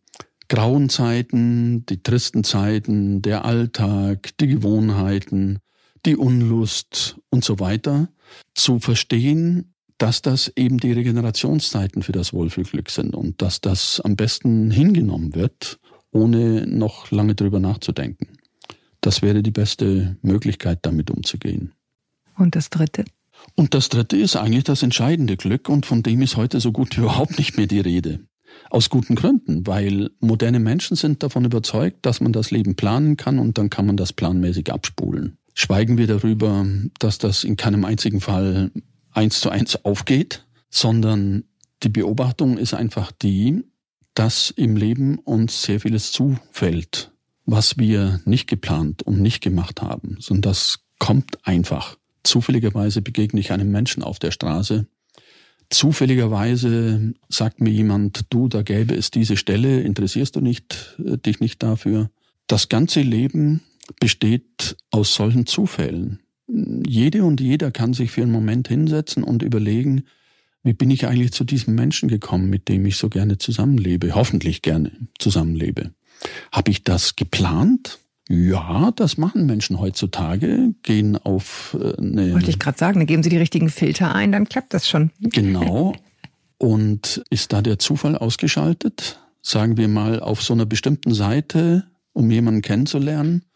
grauen 0.49 0.88
Zeiten, 0.88 1.87
die 1.87 2.03
tristen 2.03 2.44
Zeiten, 2.44 3.23
der 3.23 3.44
Alltag, 3.44 4.37
die 4.38 4.49
Gewohnheiten, 4.49 5.61
die 6.05 6.16
Unlust 6.16 7.16
und 7.31 7.44
so 7.44 7.61
weiter. 7.61 8.09
Zu 8.55 8.79
verstehen, 8.79 9.75
dass 9.96 10.23
das 10.23 10.53
eben 10.57 10.79
die 10.79 10.92
Regenerationszeiten 10.92 12.03
für 12.03 12.12
das 12.12 12.33
Wohlfühlglück 12.33 12.90
sind 12.90 13.14
und 13.14 13.42
dass 13.42 13.61
das 13.61 14.01
am 14.01 14.16
besten 14.16 14.70
hingenommen 14.70 15.35
wird, 15.35 15.79
ohne 16.11 16.66
noch 16.66 17.11
lange 17.11 17.35
drüber 17.35 17.61
nachzudenken. 17.61 18.39
Das 19.01 19.23
wäre 19.23 19.43
die 19.43 19.51
beste 19.51 20.17
Möglichkeit, 20.23 20.81
damit 20.83 21.11
umzugehen. 21.11 21.73
Und 22.37 22.55
das 22.55 22.71
Dritte? 22.71 23.05
Und 23.55 23.75
das 23.75 23.89
Dritte 23.89 24.17
ist 24.17 24.37
eigentlich 24.37 24.65
das 24.65 24.83
entscheidende 24.83 25.37
Glück 25.37 25.69
und 25.69 25.87
von 25.87 26.03
dem 26.03 26.23
ist 26.23 26.37
heute 26.37 26.61
so 26.61 26.73
gut 26.73 26.97
wie 26.97 27.01
überhaupt 27.03 27.39
nicht 27.39 27.57
mehr 27.57 27.67
die 27.67 27.81
Rede. 27.81 28.21
Aus 28.69 28.91
guten 28.91 29.15
Gründen, 29.15 29.67
weil 29.67 30.11
moderne 30.21 30.59
Menschen 30.59 30.97
sind 30.97 31.23
davon 31.23 31.45
überzeugt, 31.45 32.05
dass 32.05 32.21
man 32.21 32.33
das 32.33 32.51
Leben 32.51 32.75
planen 32.75 33.17
kann 33.17 33.39
und 33.39 33.59
dann 33.59 33.71
kann 33.71 33.87
man 33.87 33.97
das 33.97 34.13
planmäßig 34.13 34.73
abspulen. 34.73 35.39
Schweigen 35.55 35.99
wir 35.99 36.07
darüber, 36.07 36.67
dass 36.99 37.19
das 37.19 37.45
in 37.45 37.57
keinem 37.57 37.85
einzigen 37.85 38.21
Fall 38.21 38.71
eins 39.13 39.41
zu 39.41 39.51
eins 39.51 39.85
aufgeht, 39.85 40.47
sondern 40.69 41.45
die 41.83 41.89
Beobachtung 41.89 42.59
ist 42.59 42.75
einfach 42.75 43.13
die, 43.13 43.65
dass 44.15 44.51
im 44.51 44.77
Leben 44.77 45.19
uns 45.19 45.63
sehr 45.63 45.81
vieles 45.81 46.13
zufällt, 46.13 47.10
was 47.51 47.79
wir 47.79 48.21
nicht 48.25 48.47
geplant 48.47 49.03
und 49.03 49.21
nicht 49.21 49.41
gemacht 49.43 49.83
haben, 49.83 50.17
sondern 50.21 50.43
das 50.43 50.81
kommt 50.99 51.45
einfach. 51.45 51.97
Zufälligerweise 52.23 53.03
begegne 53.03 53.41
ich 53.41 53.51
einem 53.51 53.73
Menschen 53.73 54.05
auf 54.05 54.21
der 54.21 54.31
Straße. 54.31 54.87
Zufälligerweise 55.69 57.15
sagt 57.29 57.61
mir 57.61 57.71
jemand, 57.71 58.27
du, 58.31 58.49
da 58.49 58.63
gäbe 58.63 58.95
es 58.95 59.11
diese 59.11 59.37
Stelle, 59.37 59.81
interessierst 59.81 60.37
du 60.37 60.41
nicht, 60.41 60.97
äh, 61.05 61.19
dich 61.19 61.41
nicht 61.41 61.63
dafür? 61.63 62.11
Das 62.47 62.69
ganze 62.69 63.01
Leben 63.01 63.63
besteht 63.99 64.77
aus 64.93 65.15
solchen 65.15 65.47
Zufällen. 65.47 66.21
Jede 66.47 67.25
und 67.25 67.41
jeder 67.41 67.73
kann 67.73 67.95
sich 67.95 68.13
für 68.13 68.23
einen 68.23 68.33
Moment 68.33 68.69
hinsetzen 68.69 69.25
und 69.25 69.43
überlegen, 69.43 70.05
wie 70.63 70.73
bin 70.73 70.91
ich 70.91 71.07
eigentlich 71.07 71.33
zu 71.33 71.45
diesem 71.45 71.75
Menschen 71.75 72.09
gekommen, 72.09 72.51
mit 72.51 72.69
dem 72.69 72.87
ich 72.87 72.97
so 72.97 73.09
gerne 73.09 73.39
zusammenlebe, 73.39 74.15
hoffentlich 74.15 74.63
gerne 74.63 74.93
zusammenlebe. 75.19 75.93
Habe 76.52 76.70
ich 76.70 76.85
das 76.85 77.16
geplant? 77.16 77.98
Ja, 78.28 78.92
das 78.94 79.16
machen 79.16 79.46
Menschen 79.46 79.80
heutzutage, 79.80 80.72
gehen 80.83 81.16
auf 81.16 81.76
äh, 81.80 82.00
eine. 82.00 82.33
Wollte 82.33 82.50
ich 82.50 82.61
gerade 82.61 82.78
sagen, 82.78 83.00
dann 83.00 83.06
geben 83.06 83.24
sie 83.24 83.28
die 83.28 83.38
richtigen 83.38 83.70
Filter 83.70 84.14
ein, 84.14 84.30
dann 84.30 84.48
klappt 84.48 84.72
das 84.72 84.88
schon. 84.88 85.11
Genau. 85.20 85.94
Und 86.59 87.24
ist 87.30 87.52
da 87.52 87.62
der 87.62 87.78
Zufall 87.78 88.16
ausgeschaltet? 88.16 89.18
Sagen 89.42 89.78
wir 89.78 89.88
mal 89.88 90.20
auf 90.20 90.42
so 90.42 90.52
einer 90.52 90.66
bestimmten 90.66 91.14
Seite, 91.14 91.87
um 92.12 92.30
jemanden 92.30 92.61
kennenzulernen. 92.61 93.46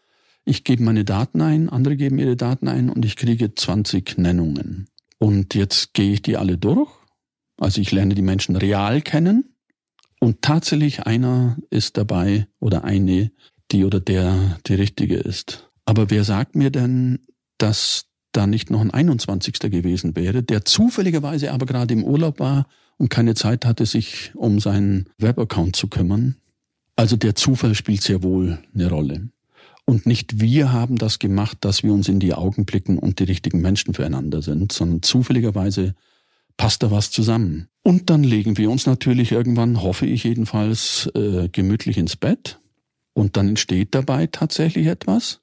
Ich 0.43 0.63
gebe 0.63 0.83
meine 0.83 1.05
Daten 1.05 1.41
ein, 1.41 1.69
andere 1.69 1.95
geben 1.95 2.19
ihre 2.19 2.35
Daten 2.35 2.67
ein 2.67 2.89
und 2.89 3.05
ich 3.05 3.15
kriege 3.15 3.53
20 3.53 4.17
Nennungen. 4.17 4.87
Und 5.19 5.55
jetzt 5.55 5.93
gehe 5.93 6.13
ich 6.13 6.21
die 6.21 6.35
alle 6.35 6.57
durch. 6.57 6.89
Also 7.57 7.79
ich 7.79 7.91
lerne 7.91 8.15
die 8.15 8.21
Menschen 8.21 8.55
real 8.55 9.01
kennen. 9.01 9.54
Und 10.25 10.41
tatsächlich 10.41 11.05
einer 11.05 11.55
ist 11.69 11.97
dabei 11.97 12.47
oder 12.59 12.83
eine, 12.83 13.29
die 13.71 13.85
oder 13.85 13.99
der 13.99 14.57
die 14.65 14.73
richtige 14.73 15.17
ist. 15.17 15.69
Aber 15.85 16.09
wer 16.09 16.23
sagt 16.23 16.55
mir 16.55 16.71
denn, 16.71 17.19
dass 17.59 18.05
da 18.31 18.47
nicht 18.47 18.71
noch 18.71 18.81
ein 18.81 18.89
21. 18.89 19.59
gewesen 19.59 20.15
wäre, 20.15 20.41
der 20.41 20.65
zufälligerweise 20.65 21.51
aber 21.51 21.67
gerade 21.67 21.93
im 21.93 22.03
Urlaub 22.03 22.39
war 22.39 22.65
und 22.97 23.09
keine 23.09 23.35
Zeit 23.35 23.67
hatte, 23.67 23.85
sich 23.85 24.31
um 24.33 24.59
seinen 24.59 25.09
Webaccount 25.19 25.75
zu 25.75 25.89
kümmern? 25.89 26.37
Also 26.95 27.17
der 27.17 27.35
Zufall 27.35 27.75
spielt 27.75 28.01
sehr 28.01 28.23
wohl 28.23 28.57
eine 28.73 28.89
Rolle. 28.89 29.29
Und 29.85 30.07
nicht 30.07 30.41
wir 30.41 30.71
haben 30.71 30.95
das 30.95 31.19
gemacht, 31.19 31.59
dass 31.61 31.83
wir 31.83 31.93
uns 31.93 32.09
in 32.09 32.19
die 32.19 32.33
Augen 32.33 32.65
blicken 32.65 32.97
und 32.97 33.19
die 33.19 33.25
richtigen 33.25 33.61
Menschen 33.61 33.93
füreinander 33.93 34.41
sind, 34.41 34.71
sondern 34.71 35.03
zufälligerweise 35.03 35.93
passt 36.57 36.83
da 36.83 36.91
was 36.91 37.11
zusammen. 37.11 37.67
Und 37.83 38.09
dann 38.09 38.23
legen 38.23 38.57
wir 38.57 38.71
uns 38.71 38.85
natürlich 38.85 39.31
irgendwann, 39.31 39.81
hoffe 39.81 40.05
ich 40.05 40.23
jedenfalls, 40.23 41.09
äh, 41.15 41.49
gemütlich 41.49 41.97
ins 41.97 42.15
Bett. 42.15 42.59
Und 43.13 43.37
dann 43.37 43.49
entsteht 43.49 43.93
dabei 43.95 44.27
tatsächlich 44.27 44.87
etwas. 44.87 45.41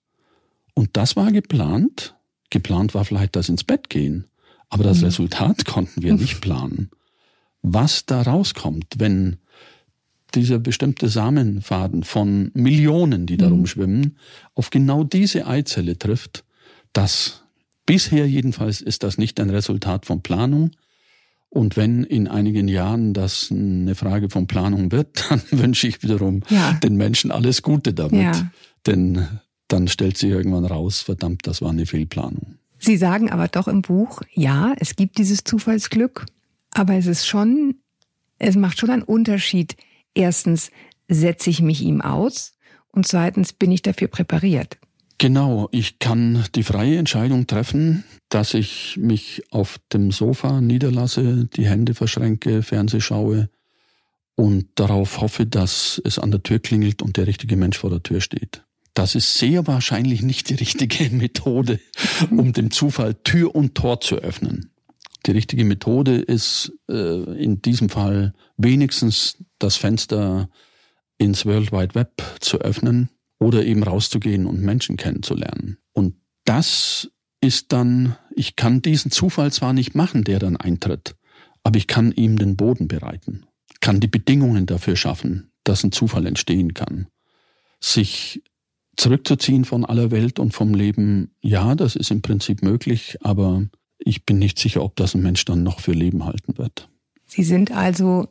Und 0.75 0.91
das 0.97 1.17
war 1.17 1.33
geplant. 1.33 2.17
Geplant 2.51 2.95
war 2.95 3.05
vielleicht 3.05 3.37
das 3.37 3.49
ins 3.49 3.65
Bett 3.65 3.89
gehen. 3.91 4.27
Aber 4.69 4.85
das 4.85 4.99
mhm. 4.99 5.05
Resultat 5.05 5.65
konnten 5.67 6.03
wir 6.03 6.15
nicht 6.15 6.41
planen. 6.41 6.91
Was 7.63 8.07
da 8.07 8.23
rauskommt, 8.23 8.87
wenn 8.99 9.37
dieser 10.35 10.59
bestimmte 10.59 11.09
Samenfaden 11.09 12.05
von 12.05 12.51
Millionen, 12.55 13.27
die 13.27 13.37
darum 13.37 13.61
mhm. 13.61 13.67
schwimmen, 13.67 14.17
auf 14.55 14.71
genau 14.71 15.05
diese 15.05 15.47
Eizelle 15.47 15.99
trifft, 15.99 16.45
das 16.93 17.45
bisher 17.87 18.27
jedenfalls 18.27 18.81
ist 18.81 19.03
das 19.03 19.19
nicht 19.19 19.41
ein 19.41 19.51
Resultat 19.51 20.07
von 20.07 20.23
Planung. 20.23 20.73
Und 21.53 21.77
wenn 21.77 22.03
in 22.03 22.29
einigen 22.29 22.67
Jahren 22.67 23.13
das 23.13 23.51
eine 23.51 23.95
Frage 23.95 24.31
von 24.31 24.47
Planung 24.47 24.91
wird, 24.91 25.27
dann 25.31 25.43
wünsche 25.51 25.87
ich 25.87 26.03
wiederum 26.03 26.41
ja. 26.49 26.73
den 26.83 26.97
Menschen 26.97 27.31
alles 27.31 27.61
Gute 27.61 27.93
damit. 27.93 28.23
Ja. 28.23 28.51
Denn 28.87 29.29
dann 29.69 29.87
stellt 29.87 30.17
sich 30.17 30.31
irgendwann 30.31 30.65
raus, 30.65 31.03
verdammt, 31.03 31.47
das 31.47 31.61
war 31.61 31.69
eine 31.69 31.85
Fehlplanung. 31.85 32.57
Sie 32.79 32.97
sagen 32.97 33.31
aber 33.31 33.49
doch 33.49 33.69
im 33.69 33.83
Buch, 33.83 34.23
ja, 34.33 34.73
es 34.79 34.97
gibt 34.97 35.19
dieses 35.19 35.45
Zufallsglück, 35.45 36.25
aber 36.71 36.95
es 36.95 37.07
ist 37.07 37.27
schon, 37.27 37.75
es 38.39 38.57
macht 38.57 38.79
schon 38.79 38.91
einen 38.91 39.03
Unterschied, 39.03 39.77
erstens 40.15 40.71
setze 41.07 41.51
ich 41.51 41.61
mich 41.61 41.83
ihm 41.83 42.01
aus 42.01 42.55
und 42.93 43.07
zweitens 43.07 43.53
bin 43.53 43.71
ich 43.71 43.83
dafür 43.83 44.09
präpariert. 44.09 44.79
Genau, 45.23 45.69
ich 45.71 46.01
kann 46.01 46.45
die 46.57 46.65
freie 46.65 46.99
Entscheidung 46.99 47.47
treffen, 47.47 48.03
dass 48.29 48.55
ich 48.55 48.97
mich 48.97 49.45
auf 49.53 49.79
dem 49.93 50.11
Sofa 50.11 50.61
niederlasse, 50.61 51.49
die 51.57 51.65
Hände 51.65 51.95
verschränke, 51.95 52.65
Fernseh 52.65 53.01
schaue 53.01 53.49
und 54.35 54.67
darauf 54.75 55.21
hoffe, 55.21 55.47
dass 55.47 56.03
es 56.05 56.19
an 56.19 56.33
der 56.33 56.43
Tür 56.43 56.59
klingelt 56.59 57.03
und 57.03 57.19
der 57.19 57.29
richtige 57.29 57.57
Mensch 57.57 57.79
vor 57.79 57.91
der 57.91 58.03
Tür 58.03 58.21
steht. 58.21 58.65
Das 58.95 59.15
ist 59.15 59.39
sehr 59.39 59.65
wahrscheinlich 59.69 60.23
nicht 60.23 60.51
die 60.51 60.55
richtige 60.55 61.09
Methode, 61.15 61.79
um 62.33 62.53
dem 62.53 62.73
Zufall 62.73 63.15
Tür 63.15 63.55
und 63.55 63.77
Tor 63.77 64.01
zu 64.01 64.17
öffnen. 64.17 64.73
Die 65.27 65.31
richtige 65.31 65.65
Methode 65.65 66.17
ist 66.17 66.73
äh, 66.91 67.23
in 67.41 67.63
diesem 67.63 67.91
Fall 67.91 68.35
wenigstens 68.57 69.39
das 69.61 69.77
Fenster 69.77 70.51
ins 71.17 71.47
World 71.47 71.71
Wide 71.71 71.95
Web 71.95 72.25
zu 72.41 72.59
öffnen 72.59 73.09
oder 73.43 73.65
eben 73.65 73.83
rauszugehen 73.83 74.47
und 74.47 74.63
Menschen 74.63 74.97
kennenzulernen. 74.97 75.79
Und 75.93 76.15
das 76.45 77.11
ist 77.41 77.73
dann, 77.73 78.17
ich 78.35 78.57
kann 78.57 78.83
diesen 78.83 79.11
Zufall 79.11 79.53
zwar 79.53 79.73
nicht 79.73 79.95
machen, 79.95 80.25
der 80.25 80.39
dann 80.39 80.57
eintritt, 80.57 81.17
aber 81.63 81.77
ich 81.77 81.87
kann 81.87 82.13
ihm 82.13 82.39
den 82.39 82.57
Boden 82.57 82.89
bereiten, 82.89 83.45
kann 83.81 84.01
die 84.01 84.09
Bedingungen 84.09 84.67
dafür 84.67 84.97
schaffen, 84.97 85.51
dass 85.65 85.85
ein 85.85 85.93
Zufall 85.93 86.27
entstehen 86.27 86.73
kann. 86.73 87.09
Sich 87.81 88.43
zurückzuziehen 88.97 89.65
von 89.65 89.85
aller 89.85 90.11
Welt 90.11 90.39
und 90.39 90.53
vom 90.53 90.75
Leben, 90.75 91.35
ja, 91.41 91.75
das 91.75 91.97
ist 91.97 92.11
im 92.11 92.23
Prinzip 92.23 92.63
möglich, 92.63 93.17
aber 93.23 93.65
ich 93.99 94.25
bin 94.25 94.39
nicht 94.39 94.59
sicher, 94.59 94.83
ob 94.83 94.97
das 94.97 95.15
ein 95.15 95.23
Mensch 95.23 95.45
dann 95.45 95.63
noch 95.63 95.81
für 95.81 95.93
Leben 95.93 96.25
halten 96.25 96.59
wird. 96.59 96.89
Sie 97.27 97.43
sind 97.43 97.73
also 97.73 98.29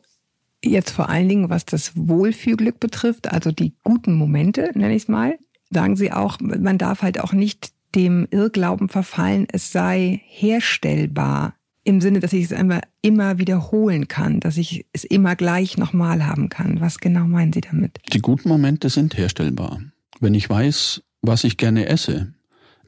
jetzt 0.64 0.90
vor 0.90 1.08
allen 1.08 1.28
Dingen, 1.28 1.50
was 1.50 1.64
das 1.64 1.92
Wohlfühlglück 1.94 2.80
betrifft, 2.80 3.30
also 3.30 3.52
die 3.52 3.74
guten 3.82 4.14
Momente, 4.14 4.70
nenne 4.74 4.94
ich 4.94 5.02
es 5.02 5.08
mal, 5.08 5.38
sagen 5.70 5.96
Sie 5.96 6.12
auch, 6.12 6.38
man 6.40 6.78
darf 6.78 7.02
halt 7.02 7.20
auch 7.20 7.32
nicht 7.32 7.72
dem 7.94 8.26
Irrglauben 8.30 8.88
verfallen, 8.88 9.46
es 9.50 9.72
sei 9.72 10.22
herstellbar. 10.26 11.54
Im 11.84 12.00
Sinne, 12.00 12.20
dass 12.20 12.32
ich 12.32 12.44
es 12.44 12.52
einmal 12.52 12.82
immer 13.02 13.38
wiederholen 13.38 14.06
kann, 14.06 14.38
dass 14.38 14.56
ich 14.56 14.86
es 14.92 15.02
immer 15.02 15.34
gleich 15.34 15.76
nochmal 15.76 16.24
haben 16.26 16.48
kann. 16.48 16.80
Was 16.80 16.98
genau 16.98 17.24
meinen 17.24 17.52
Sie 17.52 17.60
damit? 17.60 17.98
Die 18.12 18.20
guten 18.20 18.48
Momente 18.48 18.88
sind 18.88 19.16
herstellbar. 19.16 19.80
Wenn 20.20 20.34
ich 20.34 20.48
weiß, 20.48 21.02
was 21.22 21.42
ich 21.42 21.56
gerne 21.56 21.86
esse, 21.86 22.34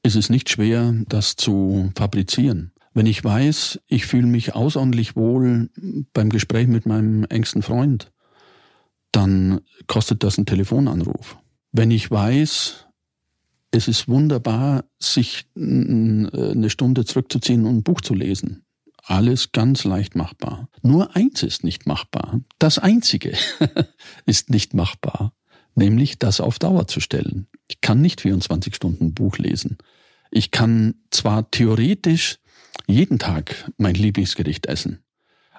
ist 0.04 0.14
es 0.14 0.30
nicht 0.30 0.48
schwer, 0.48 0.94
das 1.08 1.34
zu 1.34 1.90
fabrizieren. 1.96 2.70
Wenn 2.94 3.06
ich 3.06 3.22
weiß, 3.22 3.80
ich 3.88 4.06
fühle 4.06 4.28
mich 4.28 4.54
außerordentlich 4.54 5.16
wohl 5.16 5.68
beim 6.12 6.30
Gespräch 6.30 6.68
mit 6.68 6.86
meinem 6.86 7.24
engsten 7.24 7.62
Freund, 7.62 8.12
dann 9.10 9.60
kostet 9.88 10.22
das 10.22 10.38
einen 10.38 10.46
Telefonanruf. 10.46 11.36
Wenn 11.72 11.90
ich 11.90 12.08
weiß, 12.08 12.86
es 13.72 13.88
ist 13.88 14.06
wunderbar, 14.06 14.84
sich 15.00 15.46
eine 15.56 16.70
Stunde 16.70 17.04
zurückzuziehen 17.04 17.66
und 17.66 17.78
ein 17.78 17.82
Buch 17.82 18.00
zu 18.00 18.14
lesen. 18.14 18.64
Alles 19.02 19.50
ganz 19.50 19.82
leicht 19.82 20.14
machbar. 20.14 20.68
Nur 20.82 21.16
eins 21.16 21.42
ist 21.42 21.64
nicht 21.64 21.86
machbar. 21.86 22.40
Das 22.60 22.78
Einzige 22.78 23.36
ist 24.26 24.50
nicht 24.50 24.72
machbar, 24.72 25.34
nämlich 25.74 26.20
das 26.20 26.40
auf 26.40 26.60
Dauer 26.60 26.86
zu 26.86 27.00
stellen. 27.00 27.48
Ich 27.66 27.80
kann 27.80 28.00
nicht 28.00 28.20
24 28.20 28.76
Stunden 28.76 29.06
ein 29.06 29.14
Buch 29.14 29.38
lesen. 29.38 29.78
Ich 30.30 30.52
kann 30.52 30.94
zwar 31.10 31.50
theoretisch 31.50 32.38
jeden 32.86 33.18
Tag 33.18 33.70
mein 33.76 33.94
Lieblingsgericht 33.94 34.66
essen. 34.66 35.00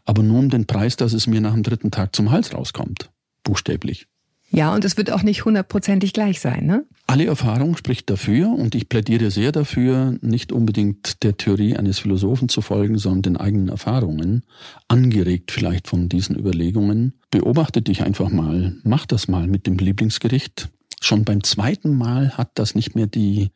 Aber 0.05 0.21
nur 0.23 0.39
um 0.39 0.49
den 0.49 0.67
Preis, 0.67 0.97
dass 0.97 1.13
es 1.13 1.27
mir 1.27 1.41
nach 1.41 1.53
dem 1.53 1.63
dritten 1.63 1.91
Tag 1.91 2.15
zum 2.15 2.31
Hals 2.31 2.53
rauskommt. 2.53 3.09
Buchstäblich. 3.43 4.07
Ja, 4.51 4.73
und 4.73 4.85
es 4.85 4.95
wird 4.95 5.11
auch 5.11 5.23
nicht 5.23 5.43
hundertprozentig 5.43 6.13
gleich 6.13 6.39
sein, 6.39 6.65
ne? 6.65 6.85
Alle 7.07 7.25
Erfahrung 7.25 7.75
spricht 7.77 8.09
dafür 8.09 8.49
und 8.49 8.73
ich 8.75 8.89
plädiere 8.89 9.31
sehr 9.31 9.51
dafür, 9.51 10.17
nicht 10.21 10.51
unbedingt 10.51 11.23
der 11.23 11.37
Theorie 11.37 11.75
eines 11.75 11.99
Philosophen 11.99 12.47
zu 12.47 12.61
folgen, 12.61 12.97
sondern 12.97 13.33
den 13.33 13.37
eigenen 13.37 13.69
Erfahrungen, 13.69 14.43
angeregt 14.87 15.51
vielleicht 15.51 15.87
von 15.87 16.09
diesen 16.09 16.37
Überlegungen. 16.37 17.13
Beobachte 17.31 17.81
dich 17.81 18.03
einfach 18.03 18.29
mal, 18.29 18.75
mach 18.83 19.05
das 19.05 19.27
mal 19.27 19.47
mit 19.47 19.67
dem 19.67 19.77
Lieblingsgericht. 19.77 20.69
Schon 21.01 21.25
beim 21.25 21.43
zweiten 21.43 21.95
Mal 21.95 22.37
hat 22.37 22.51
das 22.55 22.75
nicht 22.75 22.95
mehr 22.95 23.07
die, 23.07 23.49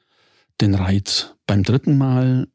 den 0.60 0.76
Reiz. 0.76 1.36
Beim 1.48 1.64
dritten 1.64 1.98
Mal 1.98 2.48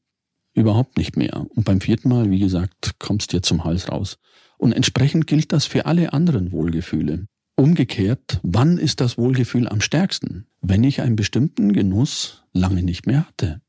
überhaupt 0.55 0.97
nicht 0.97 1.17
mehr. 1.17 1.47
Und 1.55 1.65
beim 1.65 1.81
vierten 1.81 2.09
Mal, 2.09 2.31
wie 2.31 2.39
gesagt, 2.39 2.95
kommst 2.99 3.33
dir 3.33 3.43
zum 3.43 3.65
Hals 3.65 3.91
raus. 3.91 4.19
Und 4.57 4.73
entsprechend 4.73 5.27
gilt 5.27 5.53
das 5.53 5.67
für 5.67 5.87
alle 5.87 6.13
anderen 6.13 6.53
Wohlgefühle. 6.53 7.27
Umgekehrt, 7.57 8.41
wann 8.43 8.79
ist 8.79 9.01
das 9.01 9.19
Wohlgefühl 9.19 9.69
am 9.69 9.81
stärksten? 9.81 10.47
Wenn 10.61 10.83
ich 10.83 11.03
einen 11.03 11.17
bestimmten 11.17 11.73
Genuss 11.73 12.45
lange 12.53 12.83
nicht 12.83 13.07
mehr 13.07 13.27
hatte. 13.27 13.61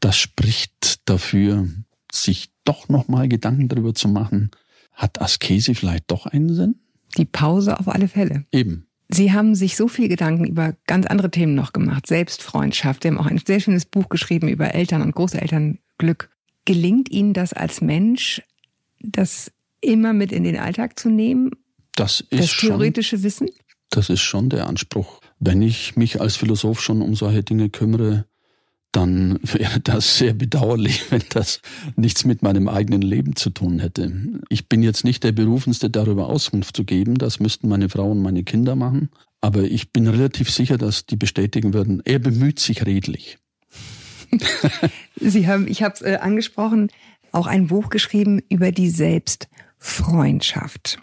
Das 0.00 0.16
spricht 0.16 1.08
dafür, 1.08 1.68
sich 2.12 2.50
doch 2.64 2.88
nochmal 2.88 3.28
Gedanken 3.28 3.68
darüber 3.68 3.94
zu 3.94 4.08
machen, 4.08 4.50
hat 4.92 5.20
Askese 5.20 5.74
vielleicht 5.74 6.10
doch 6.10 6.26
einen 6.26 6.54
Sinn? 6.54 6.76
Die 7.16 7.24
Pause 7.24 7.78
auf 7.78 7.88
alle 7.88 8.08
Fälle. 8.08 8.44
Eben. 8.52 8.86
Sie 9.08 9.32
haben 9.32 9.54
sich 9.54 9.76
so 9.76 9.88
viel 9.88 10.08
Gedanken 10.08 10.44
über 10.44 10.76
ganz 10.86 11.06
andere 11.06 11.30
Themen 11.30 11.54
noch 11.54 11.72
gemacht. 11.72 12.06
Selbstfreundschaft. 12.06 13.02
Sie 13.02 13.08
haben 13.08 13.18
auch 13.18 13.26
ein 13.26 13.40
sehr 13.44 13.60
schönes 13.60 13.86
Buch 13.86 14.10
geschrieben 14.10 14.48
über 14.48 14.74
Eltern 14.74 15.00
und 15.00 15.14
Großelternglück. 15.98 16.30
Gelingt 16.64 17.10
Ihnen 17.10 17.32
das 17.32 17.52
als 17.52 17.80
Mensch, 17.80 18.42
das 19.00 19.50
immer 19.80 20.12
mit 20.12 20.32
in 20.32 20.44
den 20.44 20.58
Alltag 20.58 20.98
zu 20.98 21.08
nehmen? 21.08 21.50
Das 21.94 22.20
ist 22.20 22.42
das 22.42 22.56
theoretische 22.56 23.16
schon, 23.16 23.24
Wissen? 23.24 23.48
Das 23.90 24.10
ist 24.10 24.20
schon 24.20 24.50
der 24.50 24.66
Anspruch. 24.66 25.20
Wenn 25.38 25.62
ich 25.62 25.96
mich 25.96 26.20
als 26.20 26.36
Philosoph 26.36 26.80
schon 26.80 27.00
um 27.00 27.14
solche 27.14 27.42
Dinge 27.42 27.70
kümmere, 27.70 28.26
dann 28.92 29.38
wäre 29.42 29.80
das 29.80 30.18
sehr 30.18 30.34
bedauerlich, 30.34 31.10
wenn 31.10 31.22
das 31.30 31.60
nichts 31.96 32.24
mit 32.24 32.42
meinem 32.42 32.68
eigenen 32.68 33.02
Leben 33.02 33.34
zu 33.36 33.50
tun 33.50 33.78
hätte. 33.78 34.40
Ich 34.50 34.68
bin 34.68 34.82
jetzt 34.82 35.04
nicht 35.04 35.24
der 35.24 35.32
Berufenste, 35.32 35.88
darüber 35.90 36.28
Auskunft 36.28 36.76
zu 36.76 36.84
geben. 36.84 37.16
Das 37.16 37.40
müssten 37.40 37.68
meine 37.68 37.88
Frau 37.88 38.10
und 38.10 38.22
meine 38.22 38.44
Kinder 38.44 38.76
machen. 38.76 39.08
Aber 39.40 39.62
ich 39.62 39.92
bin 39.92 40.06
relativ 40.08 40.50
sicher, 40.50 40.76
dass 40.76 41.06
die 41.06 41.16
bestätigen 41.16 41.72
würden, 41.72 42.02
er 42.04 42.18
bemüht 42.18 42.58
sich 42.58 42.84
redlich. 42.84 43.38
Sie 45.16 45.46
haben, 45.46 45.68
ich 45.68 45.82
habe 45.82 45.94
es 45.94 46.02
äh, 46.02 46.18
angesprochen, 46.20 46.90
auch 47.32 47.46
ein 47.46 47.66
Buch 47.66 47.90
geschrieben 47.90 48.40
über 48.48 48.72
die 48.72 48.90
Selbstfreundschaft 48.90 50.98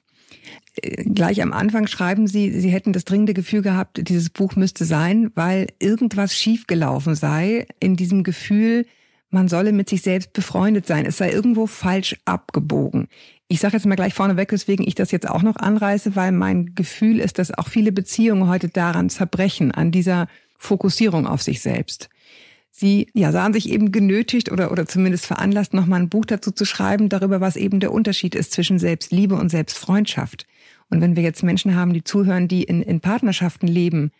gleich 0.81 1.41
am 1.41 1.53
Anfang 1.53 1.87
schreiben 1.87 2.27
Sie, 2.27 2.59
Sie 2.59 2.69
hätten 2.69 2.93
das 2.93 3.05
dringende 3.05 3.33
Gefühl 3.33 3.61
gehabt, 3.61 4.09
dieses 4.09 4.29
Buch 4.29 4.55
müsste 4.55 4.85
sein, 4.85 5.31
weil 5.35 5.67
irgendwas 5.79 6.35
schiefgelaufen 6.35 7.15
sei 7.15 7.67
in 7.79 7.95
diesem 7.95 8.23
Gefühl, 8.23 8.85
man 9.29 9.47
solle 9.47 9.71
mit 9.71 9.89
sich 9.89 10.01
selbst 10.01 10.33
befreundet 10.33 10.85
sein. 10.85 11.05
Es 11.05 11.17
sei 11.17 11.31
irgendwo 11.31 11.67
falsch 11.67 12.15
abgebogen. 12.25 13.07
Ich 13.47 13.59
sage 13.59 13.75
jetzt 13.75 13.85
mal 13.85 13.95
gleich 13.95 14.13
vorneweg, 14.13 14.51
weswegen 14.51 14.87
ich 14.87 14.95
das 14.95 15.11
jetzt 15.11 15.29
auch 15.29 15.41
noch 15.41 15.55
anreiße, 15.55 16.15
weil 16.15 16.31
mein 16.31 16.73
Gefühl 16.73 17.19
ist, 17.19 17.37
dass 17.37 17.53
auch 17.53 17.67
viele 17.67 17.91
Beziehungen 17.91 18.47
heute 18.47 18.69
daran 18.69 19.09
zerbrechen, 19.09 19.71
an 19.71 19.91
dieser 19.91 20.27
Fokussierung 20.57 21.27
auf 21.27 21.41
sich 21.41 21.61
selbst. 21.61 22.09
Sie 22.77 23.07
ja, 23.13 23.31
sahen 23.31 23.53
sich 23.53 23.69
eben 23.69 23.93
genötigt 23.93 24.51
oder, 24.51 24.69
oder 24.69 24.85
zumindest 24.85 25.25
veranlasst, 25.25 25.73
nochmal 25.73 26.01
ein 26.01 26.09
Buch 26.09 26.25
dazu 26.25 26.51
zu 26.51 26.65
schreiben, 26.65 27.07
darüber, 27.07 27.39
was 27.39 27.55
eben 27.55 27.79
der 27.79 27.93
Unterschied 27.93 28.35
ist 28.35 28.51
zwischen 28.51 28.79
Selbstliebe 28.79 29.35
und 29.35 29.47
Selbstfreundschaft. 29.47 30.45
Und 30.89 30.99
wenn 30.99 31.15
wir 31.15 31.23
jetzt 31.23 31.41
Menschen 31.41 31.75
haben, 31.75 31.93
die 31.93 32.03
zuhören, 32.03 32.49
die 32.49 32.63
in, 32.63 32.81
in 32.81 32.99
Partnerschaften 32.99 33.67
leben, 33.67 34.11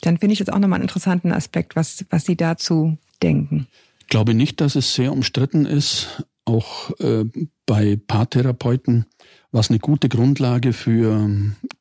dann 0.00 0.16
finde 0.16 0.32
ich 0.32 0.38
das 0.38 0.48
auch 0.48 0.58
nochmal 0.58 0.78
einen 0.78 0.88
interessanten 0.88 1.32
Aspekt, 1.32 1.76
was, 1.76 2.06
was 2.08 2.24
Sie 2.24 2.34
dazu 2.34 2.96
denken. 3.22 3.66
Ich 4.00 4.06
glaube 4.06 4.32
nicht, 4.32 4.62
dass 4.62 4.74
es 4.74 4.94
sehr 4.94 5.12
umstritten 5.12 5.66
ist, 5.66 6.24
auch 6.46 6.98
äh, 6.98 7.26
bei 7.66 8.00
Paartherapeuten, 8.06 9.04
was 9.50 9.68
eine 9.68 9.80
gute 9.80 10.08
Grundlage 10.08 10.72
für 10.72 11.28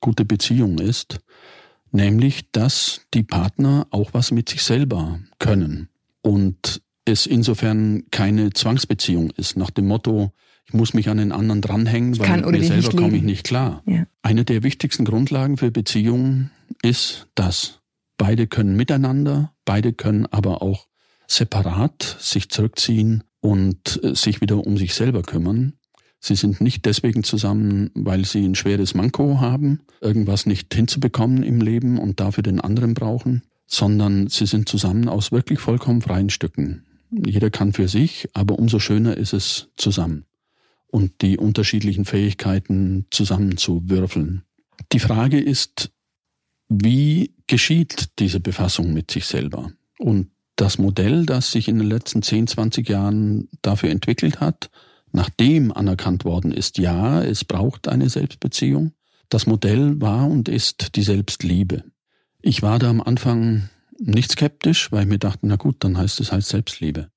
gute 0.01 0.25
Beziehungen 0.25 0.79
ist, 0.79 1.21
nämlich, 1.93 2.51
dass 2.51 3.07
die 3.13 3.23
Partner 3.23 3.87
auch 3.91 4.13
was 4.13 4.31
mit 4.31 4.49
sich 4.49 4.61
selber 4.63 5.21
können 5.39 5.87
und 6.21 6.81
es 7.05 7.25
insofern 7.25 8.03
keine 8.11 8.51
Zwangsbeziehung 8.51 9.31
ist, 9.31 9.57
nach 9.57 9.71
dem 9.71 9.87
Motto, 9.87 10.31
ich 10.65 10.73
muss 10.73 10.93
mich 10.93 11.09
an 11.09 11.17
den 11.17 11.31
anderen 11.31 11.61
dranhängen, 11.61 12.17
weil 12.19 12.41
mir 12.41 12.63
selber 12.63 12.89
komme 12.95 13.17
ich 13.17 13.23
nicht 13.23 13.45
klar. 13.45 13.83
Ja. 13.87 14.05
Eine 14.21 14.45
der 14.45 14.63
wichtigsten 14.63 15.05
Grundlagen 15.05 15.57
für 15.57 15.71
Beziehungen 15.71 16.51
ist 16.81 17.27
das. 17.35 17.81
Beide 18.17 18.47
können 18.47 18.75
miteinander, 18.75 19.53
beide 19.65 19.93
können 19.93 20.27
aber 20.27 20.61
auch 20.61 20.87
separat 21.27 22.17
sich 22.19 22.49
zurückziehen 22.49 23.23
und 23.39 23.99
äh, 24.03 24.15
sich 24.15 24.41
wieder 24.41 24.65
um 24.65 24.77
sich 24.77 24.93
selber 24.93 25.23
kümmern. 25.23 25.73
Sie 26.19 26.35
sind 26.35 26.61
nicht 26.61 26.85
deswegen 26.85 27.23
zusammen, 27.23 27.89
weil 27.95 28.25
sie 28.25 28.45
ein 28.45 28.53
schweres 28.53 28.93
Manko 28.93 29.39
haben, 29.39 29.81
irgendwas 30.01 30.45
nicht 30.45 30.71
hinzubekommen 30.71 31.41
im 31.41 31.61
Leben 31.61 31.97
und 31.97 32.19
dafür 32.19 32.43
den 32.43 32.61
anderen 32.61 32.93
brauchen, 32.93 33.41
sondern 33.71 34.27
sie 34.27 34.45
sind 34.45 34.67
zusammen 34.67 35.07
aus 35.07 35.31
wirklich 35.31 35.59
vollkommen 35.59 36.01
freien 36.01 36.29
Stücken. 36.29 36.85
Jeder 37.09 37.49
kann 37.49 37.71
für 37.71 37.87
sich, 37.87 38.27
aber 38.33 38.59
umso 38.59 38.79
schöner 38.79 39.15
ist 39.15 39.33
es 39.33 39.69
zusammen 39.77 40.25
und 40.87 41.21
die 41.21 41.37
unterschiedlichen 41.37 42.03
Fähigkeiten 42.03 43.05
zusammenzuwürfeln. 43.11 44.43
Die 44.91 44.99
Frage 44.99 45.39
ist, 45.39 45.89
wie 46.67 47.33
geschieht 47.47 48.09
diese 48.19 48.41
Befassung 48.41 48.93
mit 48.93 49.09
sich 49.09 49.25
selber? 49.25 49.71
Und 49.97 50.31
das 50.57 50.77
Modell, 50.77 51.25
das 51.25 51.51
sich 51.51 51.69
in 51.69 51.79
den 51.79 51.87
letzten 51.87 52.21
10, 52.21 52.47
20 52.47 52.89
Jahren 52.89 53.47
dafür 53.61 53.89
entwickelt 53.89 54.41
hat, 54.41 54.69
nachdem 55.13 55.71
anerkannt 55.71 56.25
worden 56.25 56.51
ist, 56.51 56.77
ja, 56.77 57.23
es 57.23 57.45
braucht 57.45 57.87
eine 57.87 58.09
Selbstbeziehung, 58.09 58.91
das 59.29 59.47
Modell 59.47 60.01
war 60.01 60.27
und 60.27 60.49
ist 60.49 60.97
die 60.97 61.03
Selbstliebe. 61.03 61.83
Ich 62.41 62.61
war 62.61 62.79
da 62.79 62.89
am 62.89 63.01
Anfang 63.01 63.69
nicht 63.99 64.31
skeptisch, 64.31 64.91
weil 64.91 65.03
ich 65.03 65.09
mir 65.09 65.19
dachte, 65.19 65.47
na 65.47 65.55
gut, 65.55 65.77
dann 65.79 65.97
heißt 65.97 66.19
es 66.19 66.31
halt 66.31 66.43
Selbstliebe. 66.43 67.09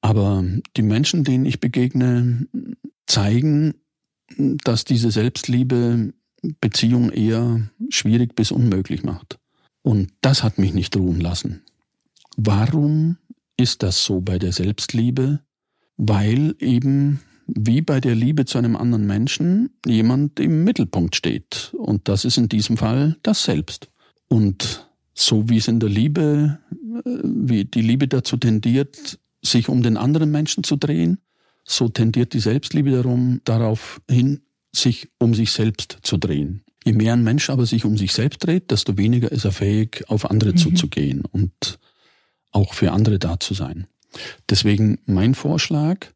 Aber 0.00 0.44
die 0.76 0.82
Menschen, 0.82 1.22
denen 1.22 1.46
ich 1.46 1.60
begegne, 1.60 2.46
zeigen, 3.06 3.74
dass 4.36 4.84
diese 4.84 5.10
Selbstliebe 5.10 6.12
Beziehung 6.60 7.10
eher 7.10 7.68
schwierig 7.88 8.34
bis 8.34 8.50
unmöglich 8.50 9.04
macht. 9.04 9.38
Und 9.82 10.12
das 10.20 10.42
hat 10.42 10.58
mich 10.58 10.74
nicht 10.74 10.96
ruhen 10.96 11.20
lassen. 11.20 11.62
Warum 12.36 13.16
ist 13.56 13.82
das 13.82 14.04
so 14.04 14.20
bei 14.20 14.38
der 14.38 14.52
Selbstliebe? 14.52 15.40
Weil 15.96 16.56
eben 16.58 17.20
wie 17.46 17.82
bei 17.82 18.00
der 18.00 18.14
Liebe 18.14 18.44
zu 18.44 18.58
einem 18.58 18.76
anderen 18.76 19.06
Menschen 19.06 19.70
jemand 19.86 20.40
im 20.40 20.64
Mittelpunkt 20.64 21.14
steht. 21.14 21.72
Und 21.74 22.08
das 22.08 22.24
ist 22.24 22.38
in 22.38 22.48
diesem 22.48 22.76
Fall 22.76 23.16
das 23.22 23.44
Selbst. 23.44 23.91
Und 24.32 24.88
so 25.12 25.50
wie 25.50 25.58
es 25.58 25.68
in 25.68 25.78
der 25.78 25.90
Liebe, 25.90 26.58
äh, 26.70 27.10
wie 27.22 27.66
die 27.66 27.82
Liebe 27.82 28.08
dazu 28.08 28.38
tendiert, 28.38 29.18
sich 29.42 29.68
um 29.68 29.82
den 29.82 29.98
anderen 29.98 30.30
Menschen 30.30 30.64
zu 30.64 30.76
drehen, 30.76 31.18
so 31.64 31.90
tendiert 31.90 32.32
die 32.32 32.40
Selbstliebe 32.40 32.90
darum, 32.90 33.42
darauf 33.44 34.00
hin, 34.10 34.40
sich 34.74 35.10
um 35.18 35.34
sich 35.34 35.52
selbst 35.52 35.98
zu 36.00 36.16
drehen. 36.16 36.64
Je 36.82 36.94
mehr 36.94 37.12
ein 37.12 37.22
Mensch 37.22 37.50
aber 37.50 37.66
sich 37.66 37.84
um 37.84 37.98
sich 37.98 38.14
selbst 38.14 38.38
dreht, 38.46 38.70
desto 38.70 38.96
weniger 38.96 39.30
ist 39.30 39.44
er 39.44 39.52
fähig, 39.52 40.02
auf 40.08 40.30
andere 40.30 40.52
mhm. 40.52 40.56
zuzugehen 40.56 41.26
und 41.26 41.78
auch 42.52 42.72
für 42.72 42.92
andere 42.92 43.18
da 43.18 43.38
zu 43.38 43.52
sein. 43.52 43.86
Deswegen 44.48 44.98
mein 45.04 45.34
Vorschlag, 45.34 46.06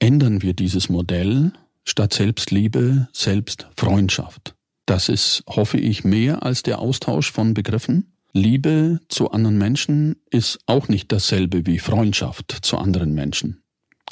ändern 0.00 0.42
wir 0.42 0.54
dieses 0.54 0.88
Modell 0.88 1.52
statt 1.84 2.14
Selbstliebe, 2.14 3.06
Selbstfreundschaft. 3.12 4.56
Das 4.86 5.08
ist, 5.08 5.44
hoffe 5.48 5.78
ich, 5.78 6.04
mehr 6.04 6.42
als 6.42 6.62
der 6.62 6.78
Austausch 6.78 7.32
von 7.32 7.54
Begriffen. 7.54 8.12
Liebe 8.32 9.00
zu 9.08 9.30
anderen 9.30 9.58
Menschen 9.58 10.16
ist 10.30 10.58
auch 10.66 10.88
nicht 10.88 11.12
dasselbe 11.12 11.66
wie 11.66 11.78
Freundschaft 11.78 12.58
zu 12.62 12.76
anderen 12.78 13.14
Menschen. 13.14 13.62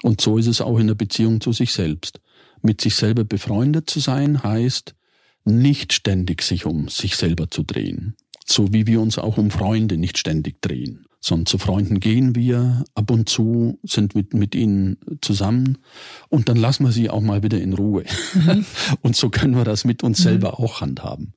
Und 0.03 0.21
so 0.21 0.39
ist 0.39 0.47
es 0.47 0.61
auch 0.61 0.79
in 0.79 0.87
der 0.87 0.95
Beziehung 0.95 1.41
zu 1.41 1.53
sich 1.53 1.73
selbst. 1.73 2.21
Mit 2.63 2.81
sich 2.81 2.95
selber 2.95 3.25
befreundet 3.25 3.91
zu 3.91 4.01
sein 4.01 4.43
heißt, 4.43 4.95
nicht 5.45 5.93
ständig 5.93 6.43
sich 6.43 6.67
um 6.67 6.89
sich 6.89 7.17
selber 7.17 7.51
zu 7.51 7.65
drehen. 7.65 8.15
So 8.47 8.73
wie 8.73 8.87
wir 8.87 9.01
uns 9.01 9.19
auch 9.19 9.39
um 9.39 9.51
Freunde 9.51 9.97
nicht 9.97 10.19
ständig 10.19 10.63
drehen. 10.63 11.07
Sondern 11.25 11.47
zu 11.47 11.57
Freunden 11.57 12.01
gehen 12.01 12.35
wir 12.35 12.85
ab 12.97 13.11
und 13.11 13.29
zu, 13.29 13.79
sind 13.85 14.17
mit, 14.17 14.35
mit 14.35 14.57
ihnen 14.57 14.99
zusammen 15.21 15.79
und 16.29 16.49
dann 16.49 16.57
lassen 16.57 16.85
wir 16.85 16.91
sie 16.91 17.11
auch 17.11 17.21
mal 17.21 17.45
wieder 17.45 17.61
in 17.61 17.75
Ruhe. 17.75 18.05
Mhm. 18.35 18.67
und 19.03 19.15
so 19.15 19.31
können 19.31 19.55
wir 19.55 19.65
das 19.65 19.85
mit 19.85 20.03
uns 20.03 20.19
mhm. 20.19 20.23
selber 20.25 20.59
auch 20.59 20.81
handhaben. 20.81 21.35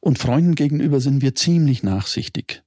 Und 0.00 0.18
Freunden 0.18 0.54
gegenüber 0.54 1.00
sind 1.00 1.20
wir 1.20 1.34
ziemlich 1.34 1.82
nachsichtig. 1.82 2.62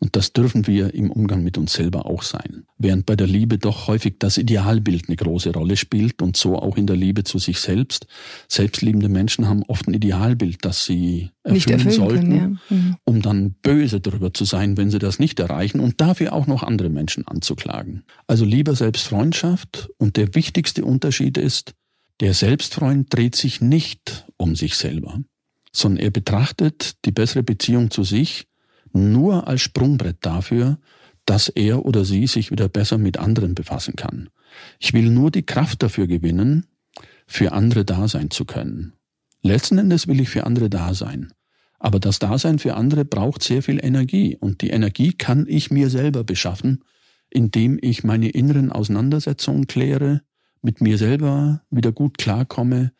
Und 0.00 0.14
das 0.14 0.32
dürfen 0.32 0.66
wir 0.66 0.94
im 0.94 1.10
Umgang 1.10 1.42
mit 1.42 1.58
uns 1.58 1.72
selber 1.72 2.06
auch 2.06 2.22
sein. 2.22 2.64
Während 2.78 3.06
bei 3.06 3.16
der 3.16 3.26
Liebe 3.26 3.58
doch 3.58 3.88
häufig 3.88 4.16
das 4.18 4.38
Idealbild 4.38 5.08
eine 5.08 5.16
große 5.16 5.52
Rolle 5.52 5.76
spielt 5.76 6.22
und 6.22 6.36
so 6.36 6.56
auch 6.56 6.76
in 6.76 6.86
der 6.86 6.96
Liebe 6.96 7.24
zu 7.24 7.38
sich 7.38 7.58
selbst. 7.58 8.06
Selbstliebende 8.48 9.08
Menschen 9.08 9.48
haben 9.48 9.64
oft 9.64 9.88
ein 9.88 9.94
Idealbild, 9.94 10.64
das 10.64 10.84
sie 10.84 11.30
erfüllen, 11.42 11.78
erfüllen 11.78 11.94
sollten, 11.94 12.30
können, 12.30 12.60
ja. 12.70 12.76
mhm. 12.76 12.96
um 13.04 13.22
dann 13.22 13.56
böse 13.62 14.00
darüber 14.00 14.32
zu 14.32 14.44
sein, 14.44 14.76
wenn 14.76 14.90
sie 14.90 15.00
das 15.00 15.18
nicht 15.18 15.40
erreichen 15.40 15.80
und 15.80 16.00
dafür 16.00 16.32
auch 16.32 16.46
noch 16.46 16.62
andere 16.62 16.90
Menschen 16.90 17.26
anzuklagen. 17.26 18.04
Also 18.28 18.44
lieber 18.44 18.76
Selbstfreundschaft 18.76 19.90
und 19.98 20.16
der 20.16 20.34
wichtigste 20.34 20.84
Unterschied 20.84 21.38
ist, 21.38 21.74
der 22.20 22.34
Selbstfreund 22.34 23.14
dreht 23.14 23.36
sich 23.36 23.60
nicht 23.60 24.26
um 24.36 24.56
sich 24.56 24.74
selber, 24.74 25.20
sondern 25.72 26.04
er 26.04 26.10
betrachtet 26.10 27.04
die 27.04 27.12
bessere 27.12 27.42
Beziehung 27.42 27.90
zu 27.90 28.02
sich 28.02 28.47
nur 28.92 29.48
als 29.48 29.62
Sprungbrett 29.62 30.18
dafür, 30.20 30.78
dass 31.24 31.48
er 31.48 31.84
oder 31.84 32.04
sie 32.04 32.26
sich 32.26 32.50
wieder 32.50 32.68
besser 32.68 32.98
mit 32.98 33.18
anderen 33.18 33.54
befassen 33.54 33.96
kann. 33.96 34.30
Ich 34.78 34.92
will 34.94 35.10
nur 35.10 35.30
die 35.30 35.44
Kraft 35.44 35.82
dafür 35.82 36.06
gewinnen, 36.06 36.66
für 37.26 37.52
andere 37.52 37.84
da 37.84 38.08
sein 38.08 38.30
zu 38.30 38.44
können. 38.44 38.94
Letzten 39.42 39.78
Endes 39.78 40.08
will 40.08 40.20
ich 40.20 40.30
für 40.30 40.44
andere 40.44 40.70
da 40.70 40.94
sein. 40.94 41.32
Aber 41.78 42.00
das 42.00 42.18
Dasein 42.18 42.58
für 42.58 42.74
andere 42.74 43.04
braucht 43.04 43.42
sehr 43.42 43.62
viel 43.62 43.78
Energie 43.84 44.36
und 44.36 44.62
die 44.62 44.70
Energie 44.70 45.12
kann 45.12 45.46
ich 45.48 45.70
mir 45.70 45.90
selber 45.90 46.24
beschaffen, 46.24 46.82
indem 47.30 47.78
ich 47.80 48.02
meine 48.04 48.30
inneren 48.30 48.72
Auseinandersetzungen 48.72 49.66
kläre, 49.66 50.22
mit 50.60 50.80
mir 50.80 50.98
selber 50.98 51.62
wieder 51.70 51.92
gut 51.92 52.18
klarkomme, 52.18 52.92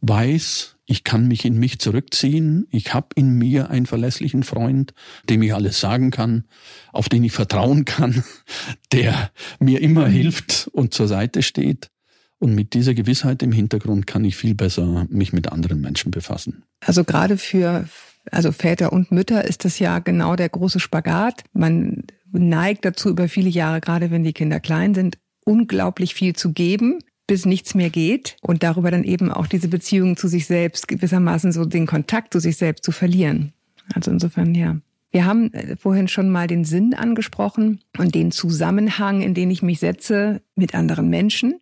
weiß, 0.00 0.73
ich 0.86 1.04
kann 1.04 1.28
mich 1.28 1.44
in 1.44 1.58
mich 1.58 1.78
zurückziehen, 1.78 2.66
ich 2.70 2.92
habe 2.92 3.08
in 3.14 3.30
mir 3.30 3.70
einen 3.70 3.86
verlässlichen 3.86 4.42
Freund, 4.42 4.92
dem 5.28 5.42
ich 5.42 5.54
alles 5.54 5.80
sagen 5.80 6.10
kann, 6.10 6.44
auf 6.92 7.08
den 7.08 7.24
ich 7.24 7.32
vertrauen 7.32 7.84
kann, 7.84 8.24
der 8.92 9.30
mir 9.58 9.80
immer 9.80 10.06
hilft 10.06 10.68
und 10.72 10.94
zur 10.94 11.08
Seite 11.08 11.42
steht. 11.42 11.90
Und 12.38 12.54
mit 12.54 12.74
dieser 12.74 12.94
Gewissheit 12.94 13.42
im 13.42 13.52
Hintergrund 13.52 14.06
kann 14.06 14.24
ich 14.24 14.36
viel 14.36 14.54
besser 14.54 15.06
mich 15.08 15.32
mit 15.32 15.50
anderen 15.50 15.80
Menschen 15.80 16.10
befassen. 16.10 16.64
Also 16.80 17.04
gerade 17.04 17.38
für 17.38 17.88
also 18.30 18.52
Väter 18.52 18.92
und 18.92 19.12
Mütter 19.12 19.44
ist 19.44 19.64
das 19.64 19.78
ja 19.78 19.98
genau 19.98 20.36
der 20.36 20.48
große 20.48 20.80
Spagat. 20.80 21.44
Man 21.52 22.04
neigt 22.32 22.84
dazu 22.84 23.10
über 23.10 23.28
viele 23.28 23.48
Jahre, 23.48 23.80
gerade 23.80 24.10
wenn 24.10 24.24
die 24.24 24.32
Kinder 24.32 24.60
klein 24.60 24.94
sind, 24.94 25.18
unglaublich 25.44 26.14
viel 26.14 26.34
zu 26.34 26.52
geben, 26.52 27.00
bis 27.26 27.46
nichts 27.46 27.74
mehr 27.74 27.90
geht 27.90 28.36
und 28.42 28.62
darüber 28.62 28.90
dann 28.90 29.04
eben 29.04 29.30
auch 29.30 29.46
diese 29.46 29.68
Beziehung 29.68 30.16
zu 30.16 30.28
sich 30.28 30.46
selbst 30.46 30.88
gewissermaßen 30.88 31.52
so 31.52 31.64
den 31.64 31.86
Kontakt 31.86 32.32
zu 32.32 32.40
sich 32.40 32.56
selbst 32.56 32.84
zu 32.84 32.92
verlieren. 32.92 33.52
Also 33.94 34.10
insofern 34.10 34.54
ja. 34.54 34.76
Wir 35.10 35.26
haben 35.26 35.52
äh, 35.52 35.76
vorhin 35.76 36.08
schon 36.08 36.30
mal 36.30 36.46
den 36.46 36.64
Sinn 36.64 36.92
angesprochen 36.92 37.80
und 37.96 38.14
den 38.14 38.30
Zusammenhang, 38.32 39.22
in 39.22 39.34
den 39.34 39.50
ich 39.50 39.62
mich 39.62 39.78
setze 39.78 40.42
mit 40.56 40.74
anderen 40.74 41.08
Menschen. 41.08 41.60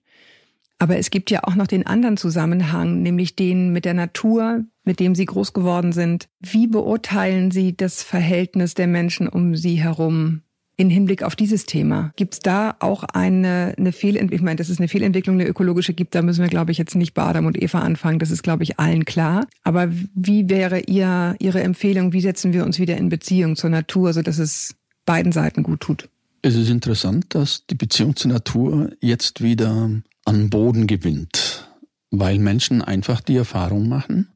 Aber 0.78 0.96
es 0.96 1.10
gibt 1.10 1.30
ja 1.30 1.44
auch 1.44 1.54
noch 1.54 1.68
den 1.68 1.86
anderen 1.86 2.16
Zusammenhang, 2.16 3.02
nämlich 3.02 3.36
den 3.36 3.70
mit 3.70 3.84
der 3.84 3.94
Natur, 3.94 4.64
mit 4.84 4.98
dem 4.98 5.14
Sie 5.14 5.26
groß 5.26 5.52
geworden 5.52 5.92
sind. 5.92 6.28
Wie 6.40 6.66
beurteilen 6.66 7.52
Sie 7.52 7.76
das 7.76 8.02
Verhältnis 8.02 8.74
der 8.74 8.88
Menschen 8.88 9.28
um 9.28 9.54
Sie 9.54 9.76
herum 9.76 10.42
in 10.82 10.90
Hinblick 10.90 11.22
auf 11.22 11.36
dieses 11.36 11.64
Thema? 11.64 12.12
Gibt 12.16 12.34
es 12.34 12.40
da 12.40 12.74
auch 12.80 13.04
eine, 13.04 13.74
eine 13.78 13.92
Fehlentwicklung? 13.92 14.36
Ich 14.36 14.42
meine, 14.42 14.56
dass 14.56 14.68
es 14.68 14.78
eine 14.78 14.88
Fehlentwicklung, 14.88 15.36
eine 15.36 15.48
ökologische 15.48 15.94
gibt, 15.94 16.14
da 16.16 16.22
müssen 16.22 16.42
wir, 16.42 16.48
glaube 16.48 16.72
ich, 16.72 16.78
jetzt 16.78 16.96
nicht 16.96 17.14
bei 17.14 17.22
Adam 17.22 17.46
und 17.46 17.60
Eva 17.60 17.78
anfangen. 17.78 18.18
Das 18.18 18.32
ist, 18.32 18.42
glaube 18.42 18.64
ich, 18.64 18.80
allen 18.80 19.04
klar. 19.04 19.46
Aber 19.62 19.92
wie 19.92 20.50
wäre 20.50 20.80
Ihr, 20.80 21.36
Ihre 21.38 21.62
Empfehlung? 21.62 22.12
Wie 22.12 22.20
setzen 22.20 22.52
wir 22.52 22.64
uns 22.64 22.80
wieder 22.80 22.96
in 22.96 23.08
Beziehung 23.08 23.54
zur 23.54 23.70
Natur, 23.70 24.12
sodass 24.12 24.38
es 24.38 24.74
beiden 25.06 25.30
Seiten 25.30 25.62
gut 25.62 25.80
tut? 25.80 26.08
Es 26.42 26.56
ist 26.56 26.68
interessant, 26.68 27.26
dass 27.28 27.64
die 27.66 27.76
Beziehung 27.76 28.16
zur 28.16 28.32
Natur 28.32 28.90
jetzt 29.00 29.40
wieder 29.40 29.88
an 30.24 30.50
Boden 30.50 30.88
gewinnt, 30.88 31.68
weil 32.10 32.40
Menschen 32.40 32.82
einfach 32.82 33.20
die 33.20 33.36
Erfahrung 33.36 33.88
machen, 33.88 34.32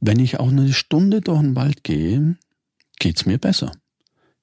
wenn 0.00 0.18
ich 0.18 0.40
auch 0.40 0.50
eine 0.50 0.72
Stunde 0.72 1.20
durch 1.20 1.40
den 1.40 1.54
Wald 1.54 1.84
gehe, 1.84 2.36
geht's 2.98 3.24
mir 3.24 3.38
besser. 3.38 3.70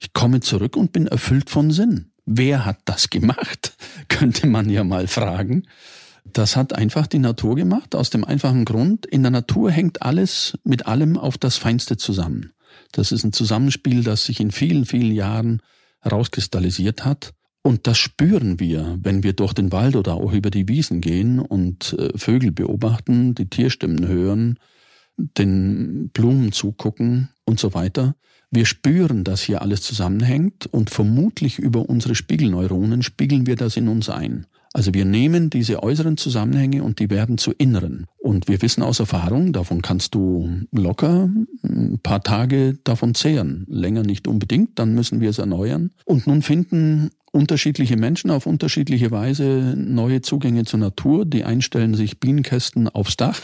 Ich 0.03 0.11
komme 0.11 0.41
zurück 0.41 0.75
und 0.75 0.91
bin 0.91 1.07
erfüllt 1.07 1.49
von 1.49 1.71
Sinn. 1.71 2.11
Wer 2.25 2.65
hat 2.65 2.79
das 2.83 3.09
gemacht? 3.09 3.77
Könnte 4.09 4.47
man 4.47 4.69
ja 4.69 4.83
mal 4.83 5.07
fragen. 5.07 5.63
Das 6.25 6.57
hat 6.57 6.73
einfach 6.73 7.07
die 7.07 7.19
Natur 7.19 7.55
gemacht, 7.55 7.95
aus 7.95 8.09
dem 8.09 8.25
einfachen 8.25 8.65
Grund, 8.65 9.05
in 9.05 9.23
der 9.23 9.31
Natur 9.31 9.71
hängt 9.71 10.01
alles 10.01 10.57
mit 10.65 10.87
allem 10.87 11.17
auf 11.17 11.37
das 11.37 11.55
Feinste 11.55 11.95
zusammen. 11.95 12.51
Das 12.91 13.13
ist 13.13 13.23
ein 13.23 13.31
Zusammenspiel, 13.31 14.03
das 14.03 14.25
sich 14.25 14.41
in 14.41 14.51
vielen, 14.51 14.85
vielen 14.85 15.13
Jahren 15.13 15.61
herauskristallisiert 16.01 17.05
hat. 17.05 17.31
Und 17.61 17.87
das 17.87 17.97
spüren 17.97 18.59
wir, 18.59 18.97
wenn 19.01 19.23
wir 19.23 19.31
durch 19.31 19.53
den 19.53 19.71
Wald 19.71 19.95
oder 19.95 20.15
auch 20.15 20.33
über 20.33 20.49
die 20.49 20.67
Wiesen 20.67 20.99
gehen 20.99 21.39
und 21.39 21.93
äh, 21.93 22.17
Vögel 22.17 22.51
beobachten, 22.51 23.35
die 23.35 23.49
Tierstimmen 23.49 24.05
hören, 24.05 24.59
den 25.15 26.09
Blumen 26.09 26.51
zugucken 26.51 27.29
und 27.45 27.57
so 27.57 27.73
weiter. 27.73 28.15
Wir 28.55 28.67
spüren, 28.67 29.23
dass 29.23 29.41
hier 29.41 29.63
alles 29.63 29.81
zusammenhängt 29.81 30.67
und 30.67 30.91
vermutlich 30.91 31.57
über 31.57 31.89
unsere 31.89 32.13
Spiegelneuronen 32.13 33.01
spiegeln 33.01 33.47
wir 33.47 33.55
das 33.55 33.77
in 33.77 33.87
uns 33.87 34.09
ein. 34.09 34.45
Also 34.73 34.93
wir 34.93 35.05
nehmen 35.05 35.49
diese 35.49 35.81
äußeren 35.81 36.17
Zusammenhänge 36.17 36.83
und 36.83 36.99
die 36.99 37.09
werden 37.09 37.39
zu 37.39 37.51
inneren. 37.51 38.05
Und 38.19 38.47
wir 38.47 38.61
wissen 38.61 38.83
aus 38.83 38.99
Erfahrung, 38.99 39.53
davon 39.53 39.81
kannst 39.81 40.13
du 40.13 40.61
locker 40.71 41.31
ein 41.63 41.97
paar 42.03 42.21
Tage 42.21 42.77
davon 42.83 43.15
zehren. 43.15 43.65
Länger 43.67 44.03
nicht 44.03 44.27
unbedingt, 44.27 44.77
dann 44.77 44.93
müssen 44.93 45.19
wir 45.19 45.31
es 45.31 45.39
erneuern. 45.39 45.89
Und 46.05 46.27
nun 46.27 46.43
finden 46.43 47.09
unterschiedliche 47.33 47.97
Menschen 47.97 48.29
auf 48.29 48.45
unterschiedliche 48.45 49.09
Weise 49.11 49.73
neue 49.75 50.21
Zugänge 50.21 50.65
zur 50.65 50.79
Natur. 50.79 51.25
Die 51.25 51.43
einstellen 51.43 51.95
sich 51.95 52.19
Bienenkästen 52.19 52.87
aufs 52.87 53.17
Dach. 53.17 53.41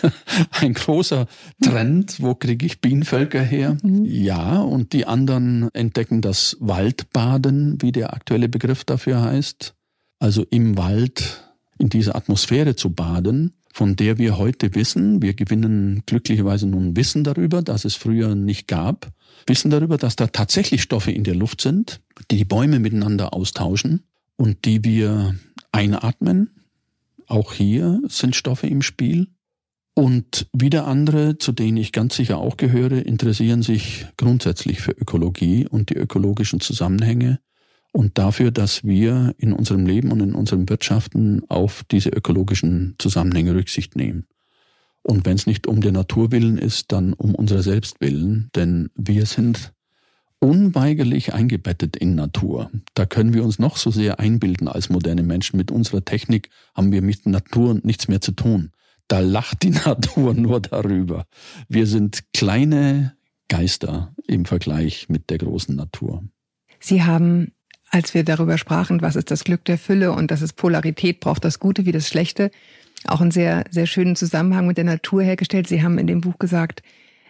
Ein 0.52 0.72
großer 0.72 1.26
Trend. 1.60 2.22
Wo 2.22 2.36
kriege 2.36 2.64
ich 2.64 2.80
Bienenvölker 2.80 3.42
her? 3.42 3.76
Mhm. 3.82 4.04
Ja, 4.04 4.60
und 4.60 4.92
die 4.92 5.06
anderen 5.06 5.68
entdecken 5.74 6.20
das 6.20 6.56
Waldbaden, 6.60 7.82
wie 7.82 7.90
der 7.90 8.14
aktuelle 8.14 8.48
Begriff 8.48 8.84
dafür 8.84 9.20
heißt. 9.20 9.74
Also 10.20 10.46
im 10.50 10.78
Wald 10.78 11.44
in 11.78 11.88
dieser 11.88 12.14
Atmosphäre 12.14 12.76
zu 12.76 12.90
baden, 12.90 13.54
von 13.74 13.96
der 13.96 14.18
wir 14.18 14.38
heute 14.38 14.74
wissen. 14.74 15.20
Wir 15.20 15.34
gewinnen 15.34 16.02
glücklicherweise 16.06 16.66
nun 16.66 16.96
Wissen 16.96 17.24
darüber, 17.24 17.60
dass 17.60 17.84
es 17.84 17.94
früher 17.94 18.34
nicht 18.34 18.68
gab 18.68 19.12
wissen 19.46 19.70
darüber, 19.70 19.98
dass 19.98 20.16
da 20.16 20.26
tatsächlich 20.26 20.82
Stoffe 20.82 21.10
in 21.10 21.24
der 21.24 21.34
Luft 21.34 21.60
sind, 21.60 22.00
die 22.30 22.38
die 22.38 22.44
Bäume 22.44 22.78
miteinander 22.78 23.34
austauschen 23.34 24.04
und 24.36 24.64
die 24.64 24.84
wir 24.84 25.34
einatmen. 25.72 26.50
Auch 27.26 27.52
hier 27.52 28.00
sind 28.08 28.36
Stoffe 28.36 28.66
im 28.66 28.82
Spiel. 28.82 29.28
Und 29.94 30.48
wieder 30.52 30.86
andere, 30.86 31.38
zu 31.38 31.52
denen 31.52 31.76
ich 31.76 31.92
ganz 31.92 32.16
sicher 32.16 32.38
auch 32.38 32.56
gehöre, 32.56 33.06
interessieren 33.06 33.62
sich 33.62 34.06
grundsätzlich 34.16 34.80
für 34.80 34.90
Ökologie 34.90 35.68
und 35.68 35.90
die 35.90 35.96
ökologischen 35.96 36.60
Zusammenhänge 36.60 37.38
und 37.94 38.18
dafür, 38.18 38.50
dass 38.50 38.82
wir 38.82 39.36
in 39.38 39.52
unserem 39.52 39.86
Leben 39.86 40.10
und 40.10 40.18
in 40.18 40.34
unseren 40.34 40.68
Wirtschaften 40.68 41.42
auf 41.48 41.84
diese 41.88 42.08
ökologischen 42.08 42.96
Zusammenhänge 42.98 43.54
Rücksicht 43.54 43.94
nehmen. 43.94 44.26
Und 45.02 45.24
wenn 45.24 45.36
es 45.36 45.46
nicht 45.46 45.68
um 45.68 45.80
der 45.80 45.92
Natur 45.92 46.32
willen 46.32 46.58
ist, 46.58 46.90
dann 46.90 47.12
um 47.12 47.36
unser 47.36 47.62
Selbst 47.62 48.00
willen, 48.00 48.50
denn 48.56 48.90
wir 48.96 49.26
sind 49.26 49.72
unweigerlich 50.40 51.34
eingebettet 51.34 51.96
in 51.96 52.16
Natur. 52.16 52.68
Da 52.94 53.06
können 53.06 53.32
wir 53.32 53.44
uns 53.44 53.60
noch 53.60 53.76
so 53.76 53.92
sehr 53.92 54.18
einbilden 54.18 54.66
als 54.66 54.88
moderne 54.90 55.22
Menschen. 55.22 55.56
Mit 55.56 55.70
unserer 55.70 56.04
Technik 56.04 56.50
haben 56.74 56.90
wir 56.90 57.00
mit 57.00 57.26
Natur 57.26 57.78
nichts 57.84 58.08
mehr 58.08 58.20
zu 58.20 58.32
tun. 58.32 58.72
Da 59.06 59.20
lacht 59.20 59.62
die 59.62 59.70
Natur 59.86 60.34
nur 60.34 60.58
darüber. 60.60 61.26
Wir 61.68 61.86
sind 61.86 62.24
kleine 62.32 63.16
Geister 63.46 64.12
im 64.26 64.46
Vergleich 64.46 65.08
mit 65.08 65.30
der 65.30 65.38
großen 65.38 65.76
Natur. 65.76 66.24
Sie 66.80 67.04
haben, 67.04 67.52
als 67.94 68.12
wir 68.12 68.24
darüber 68.24 68.58
sprachen, 68.58 69.02
was 69.02 69.14
ist 69.14 69.30
das 69.30 69.44
Glück 69.44 69.64
der 69.66 69.78
Fülle 69.78 70.10
und 70.10 70.32
dass 70.32 70.42
es 70.42 70.52
Polarität 70.52 71.20
braucht, 71.20 71.44
das 71.44 71.60
Gute 71.60 71.86
wie 71.86 71.92
das 71.92 72.08
Schlechte, 72.08 72.50
auch 73.06 73.20
einen 73.20 73.30
sehr, 73.30 73.62
sehr 73.70 73.86
schönen 73.86 74.16
Zusammenhang 74.16 74.66
mit 74.66 74.78
der 74.78 74.84
Natur 74.84 75.22
hergestellt. 75.22 75.68
Sie 75.68 75.80
haben 75.80 75.98
in 75.98 76.08
dem 76.08 76.20
Buch 76.20 76.40
gesagt, 76.40 76.82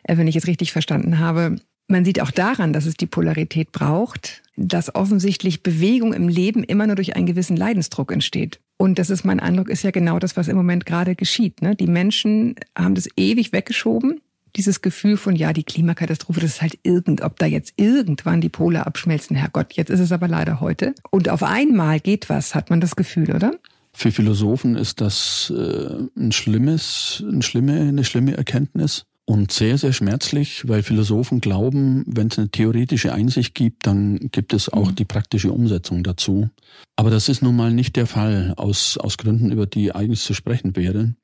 äh, 0.04 0.16
wenn 0.16 0.26
ich 0.26 0.36
es 0.36 0.46
richtig 0.46 0.72
verstanden 0.72 1.18
habe, 1.18 1.56
man 1.86 2.06
sieht 2.06 2.22
auch 2.22 2.30
daran, 2.30 2.72
dass 2.72 2.86
es 2.86 2.94
die 2.94 3.04
Polarität 3.04 3.72
braucht, 3.72 4.42
dass 4.56 4.94
offensichtlich 4.94 5.62
Bewegung 5.62 6.14
im 6.14 6.28
Leben 6.28 6.64
immer 6.64 6.86
nur 6.86 6.96
durch 6.96 7.14
einen 7.14 7.26
gewissen 7.26 7.58
Leidensdruck 7.58 8.10
entsteht. 8.10 8.58
Und 8.78 8.98
das 8.98 9.10
ist 9.10 9.22
mein 9.22 9.40
Eindruck, 9.40 9.68
ist 9.68 9.82
ja 9.82 9.90
genau 9.90 10.18
das, 10.18 10.34
was 10.34 10.48
im 10.48 10.56
Moment 10.56 10.86
gerade 10.86 11.14
geschieht. 11.14 11.60
Ne? 11.60 11.76
Die 11.76 11.86
Menschen 11.86 12.54
haben 12.74 12.94
das 12.94 13.06
ewig 13.18 13.52
weggeschoben. 13.52 14.22
Dieses 14.56 14.82
Gefühl 14.82 15.16
von, 15.16 15.34
ja, 15.34 15.52
die 15.52 15.64
Klimakatastrophe, 15.64 16.40
das 16.40 16.52
ist 16.52 16.62
halt 16.62 16.78
irgend, 16.82 17.22
ob 17.22 17.38
da 17.38 17.46
jetzt 17.46 17.74
irgendwann 17.76 18.40
die 18.40 18.48
Pole 18.48 18.86
abschmelzen, 18.86 19.36
Herrgott, 19.36 19.72
jetzt 19.72 19.90
ist 19.90 20.00
es 20.00 20.12
aber 20.12 20.28
leider 20.28 20.60
heute. 20.60 20.94
Und 21.10 21.28
auf 21.28 21.42
einmal 21.42 21.98
geht 22.00 22.28
was, 22.28 22.54
hat 22.54 22.70
man 22.70 22.80
das 22.80 22.94
Gefühl, 22.94 23.34
oder? 23.34 23.54
Für 23.92 24.10
Philosophen 24.10 24.76
ist 24.76 25.00
das 25.00 25.52
äh, 25.56 25.96
ein 26.16 26.32
schlimmes, 26.32 27.22
eine 27.28 27.42
schlimme, 27.42 27.80
eine 27.80 28.04
schlimme 28.04 28.36
Erkenntnis 28.36 29.06
und 29.26 29.52
sehr, 29.52 29.78
sehr 29.78 29.92
schmerzlich, 29.92 30.68
weil 30.68 30.82
Philosophen 30.82 31.40
glauben, 31.40 32.04
wenn 32.06 32.26
es 32.26 32.38
eine 32.38 32.50
theoretische 32.50 33.12
Einsicht 33.12 33.54
gibt, 33.54 33.86
dann 33.86 34.18
gibt 34.32 34.52
es 34.52 34.68
auch 34.68 34.90
mhm. 34.90 34.94
die 34.96 35.04
praktische 35.04 35.52
Umsetzung 35.52 36.02
dazu. 36.02 36.50
Aber 36.96 37.10
das 37.10 37.28
ist 37.28 37.42
nun 37.42 37.56
mal 37.56 37.72
nicht 37.72 37.96
der 37.96 38.06
Fall, 38.06 38.54
aus, 38.56 38.98
aus 38.98 39.16
Gründen, 39.16 39.50
über 39.50 39.66
die 39.66 39.94
eigentlich 39.94 40.20
zu 40.20 40.34
sprechen 40.34 40.76
wäre. 40.76 41.14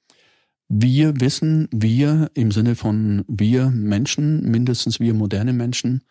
Wir 0.72 1.20
wissen, 1.20 1.66
wir 1.72 2.30
im 2.34 2.52
Sinne 2.52 2.76
von 2.76 3.24
wir 3.26 3.70
Menschen, 3.70 4.48
mindestens 4.48 5.00
wir 5.00 5.14
moderne 5.14 5.52
Menschen, 5.52 6.04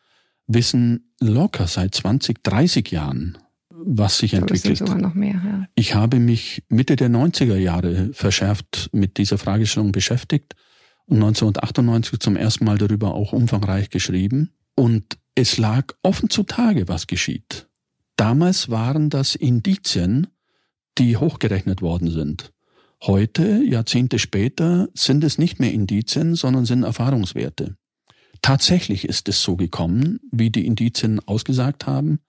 wissen 0.48 1.14
locker 1.22 1.66
seit 1.66 1.96
20, 1.96 2.44
30 2.44 2.92
Jahren, 2.92 3.38
was 3.70 4.18
sich 4.18 4.34
entwickelt. 4.34 4.82
Mehr, 5.16 5.42
ja. 5.46 5.68
Ich 5.76 5.96
habe 5.96 6.20
mich 6.20 6.66
Mitte 6.68 6.98
der 6.98 7.10
90er 7.10 7.56
Jahre 7.56 8.10
verschärft 8.12 8.90
mit 8.92 9.18
dieser 9.18 9.38
Fragestellung 9.38 9.94
beschäftigt 9.94 10.58
und 11.06 11.16
1998 11.24 12.20
zum 12.20 12.36
ersten 12.36 12.66
Mal 12.66 12.78
darüber 12.78 13.14
auch 13.14 13.32
umfangreich 13.32 13.90
geschrieben. 13.90 14.52
Und 14.76 15.18
es 15.36 15.58
lag 15.58 15.94
offen 16.04 16.30
zutage, 16.30 16.90
was 16.90 17.08
geschieht. 17.08 17.70
Damals 18.18 18.68
waren 18.68 19.10
das 19.10 19.36
Indizien, 19.36 20.28
die 20.98 21.16
hochgerechnet 21.16 21.82
worden 21.82 22.12
sind. 22.12 22.52
Heute, 23.04 23.64
Jahrzehnte 23.64 24.20
später, 24.20 24.90
sind 24.94 25.24
es 25.24 25.38
nicht 25.38 25.60
mehr 25.60 25.72
Indizien, 25.72 26.36
sondern 26.36 26.66
sind 26.66 26.84
Erfahrungswerte. 26.84 27.78
Tatsächlich 28.42 29.06
ist 29.06 29.30
es 29.30 29.42
so 29.42 29.56
gekommen, 29.56 30.20
wie 30.32 30.50
die 30.50 30.66
Indizien 30.66 31.22
ausgesagt 31.26 31.88
haben. 31.88 32.20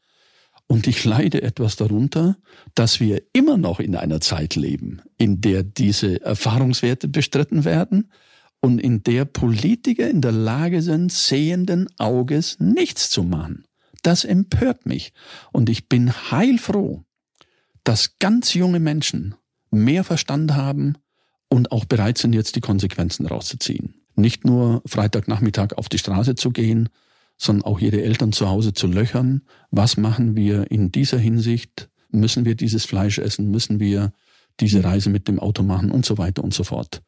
Und 0.68 0.86
ich 0.86 1.04
leide 1.04 1.42
etwas 1.42 1.74
darunter, 1.74 2.36
dass 2.76 3.00
wir 3.00 3.22
immer 3.32 3.56
noch 3.56 3.80
in 3.80 3.96
einer 3.96 4.20
Zeit 4.20 4.54
leben, 4.54 5.02
in 5.18 5.40
der 5.40 5.64
diese 5.64 6.20
Erfahrungswerte 6.22 7.08
bestritten 7.08 7.64
werden 7.64 8.12
und 8.60 8.78
in 8.78 9.02
der 9.02 9.24
Politiker 9.24 10.08
in 10.08 10.20
der 10.20 10.32
Lage 10.32 10.82
sind, 10.82 11.10
sehenden 11.10 11.88
Auges 11.98 12.60
nichts 12.60 13.10
zu 13.10 13.24
machen. 13.24 13.64
Das 14.02 14.24
empört 14.24 14.86
mich. 14.86 15.12
Und 15.50 15.68
ich 15.68 15.88
bin 15.88 16.12
heilfroh, 16.30 17.02
dass 17.82 18.18
ganz 18.18 18.54
junge 18.54 18.78
Menschen 18.78 19.34
mehr 19.70 20.04
Verstand 20.04 20.54
haben 20.54 20.96
und 21.48 21.72
auch 21.72 21.84
bereit 21.84 22.18
sind, 22.18 22.32
jetzt 22.32 22.56
die 22.56 22.60
Konsequenzen 22.60 23.26
rauszuziehen. 23.26 23.94
Nicht 24.14 24.44
nur 24.44 24.82
Freitagnachmittag 24.86 25.76
auf 25.76 25.88
die 25.88 25.98
Straße 25.98 26.34
zu 26.34 26.50
gehen, 26.50 26.88
sondern 27.36 27.64
auch 27.64 27.80
ihre 27.80 28.02
Eltern 28.02 28.32
zu 28.32 28.48
Hause 28.48 28.74
zu 28.74 28.86
löchern. 28.86 29.42
Was 29.70 29.96
machen 29.96 30.36
wir 30.36 30.70
in 30.70 30.92
dieser 30.92 31.18
Hinsicht? 31.18 31.88
Müssen 32.10 32.44
wir 32.44 32.54
dieses 32.54 32.84
Fleisch 32.84 33.18
essen? 33.18 33.50
Müssen 33.50 33.80
wir 33.80 34.12
diese 34.60 34.84
Reise 34.84 35.10
mit 35.10 35.26
dem 35.26 35.38
Auto 35.38 35.62
machen 35.62 35.90
und 35.90 36.04
so 36.04 36.18
weiter 36.18 36.44
und 36.44 36.52
so 36.52 36.64
fort? 36.64 37.02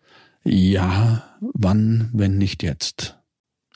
Ja, 0.45 1.23
wann, 1.41 2.11
wenn 2.13 2.39
nicht 2.39 2.63
jetzt? 2.63 3.19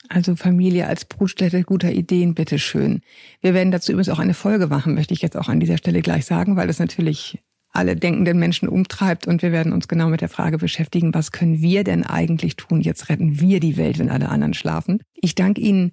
Also 0.09 0.35
Familie 0.35 0.87
als 0.87 1.05
Brutstätte 1.05 1.63
guter 1.63 1.91
Ideen, 1.91 2.33
bitteschön. 2.33 3.01
Wir 3.41 3.53
werden 3.53 3.71
dazu 3.71 3.91
übrigens 3.91 4.09
auch 4.09 4.19
eine 4.19 4.33
Folge 4.33 4.67
machen, 4.67 4.95
möchte 4.95 5.13
ich 5.13 5.21
jetzt 5.21 5.37
auch 5.37 5.49
an 5.49 5.59
dieser 5.59 5.77
Stelle 5.77 6.01
gleich 6.01 6.25
sagen, 6.25 6.55
weil 6.55 6.67
das 6.67 6.79
natürlich 6.79 7.39
alle 7.77 7.95
denkenden 7.95 8.39
Menschen 8.39 8.67
umtreibt 8.67 9.27
und 9.27 9.41
wir 9.41 9.51
werden 9.51 9.71
uns 9.71 9.87
genau 9.87 10.09
mit 10.09 10.21
der 10.21 10.29
Frage 10.29 10.57
beschäftigen, 10.57 11.13
was 11.13 11.31
können 11.31 11.61
wir 11.61 11.83
denn 11.83 12.03
eigentlich 12.03 12.55
tun? 12.55 12.81
Jetzt 12.81 13.09
retten 13.09 13.39
wir 13.39 13.59
die 13.59 13.77
Welt, 13.77 13.99
wenn 13.99 14.09
alle 14.09 14.29
anderen 14.29 14.53
schlafen. 14.53 14.99
Ich 15.13 15.35
danke 15.35 15.61
Ihnen 15.61 15.91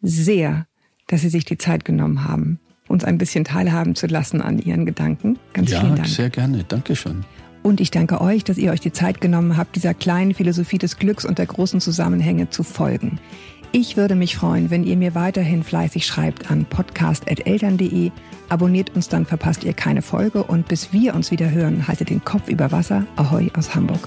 sehr, 0.00 0.66
dass 1.08 1.22
Sie 1.22 1.28
sich 1.28 1.44
die 1.44 1.58
Zeit 1.58 1.84
genommen 1.84 2.24
haben, 2.24 2.60
uns 2.88 3.04
ein 3.04 3.18
bisschen 3.18 3.44
teilhaben 3.44 3.94
zu 3.94 4.06
lassen 4.06 4.40
an 4.40 4.58
Ihren 4.58 4.86
Gedanken. 4.86 5.38
Ganz 5.52 5.70
ja, 5.70 5.80
vielen 5.80 5.96
Dank. 5.96 6.08
sehr 6.08 6.30
gerne. 6.30 6.64
Dankeschön. 6.64 7.24
Und 7.64 7.80
ich 7.80 7.90
danke 7.90 8.20
euch, 8.20 8.44
dass 8.44 8.58
ihr 8.58 8.72
euch 8.72 8.80
die 8.80 8.92
Zeit 8.92 9.22
genommen 9.22 9.56
habt, 9.56 9.74
dieser 9.74 9.94
kleinen 9.94 10.34
Philosophie 10.34 10.76
des 10.76 10.98
Glücks 10.98 11.24
und 11.24 11.38
der 11.38 11.46
großen 11.46 11.80
Zusammenhänge 11.80 12.50
zu 12.50 12.62
folgen. 12.62 13.18
Ich 13.76 13.96
würde 13.96 14.14
mich 14.14 14.36
freuen, 14.36 14.70
wenn 14.70 14.84
ihr 14.84 14.96
mir 14.96 15.16
weiterhin 15.16 15.64
fleißig 15.64 16.06
schreibt 16.06 16.48
an 16.48 16.64
podcast.eltern.de. 16.64 18.12
Abonniert 18.48 18.94
uns, 18.94 19.08
dann 19.08 19.26
verpasst 19.26 19.64
ihr 19.64 19.72
keine 19.72 20.00
Folge. 20.00 20.44
Und 20.44 20.68
bis 20.68 20.92
wir 20.92 21.12
uns 21.12 21.32
wieder 21.32 21.50
hören, 21.50 21.88
haltet 21.88 22.08
den 22.08 22.24
Kopf 22.24 22.48
über 22.48 22.70
Wasser. 22.70 23.04
Ahoi 23.16 23.50
aus 23.56 23.74
Hamburg. 23.74 24.06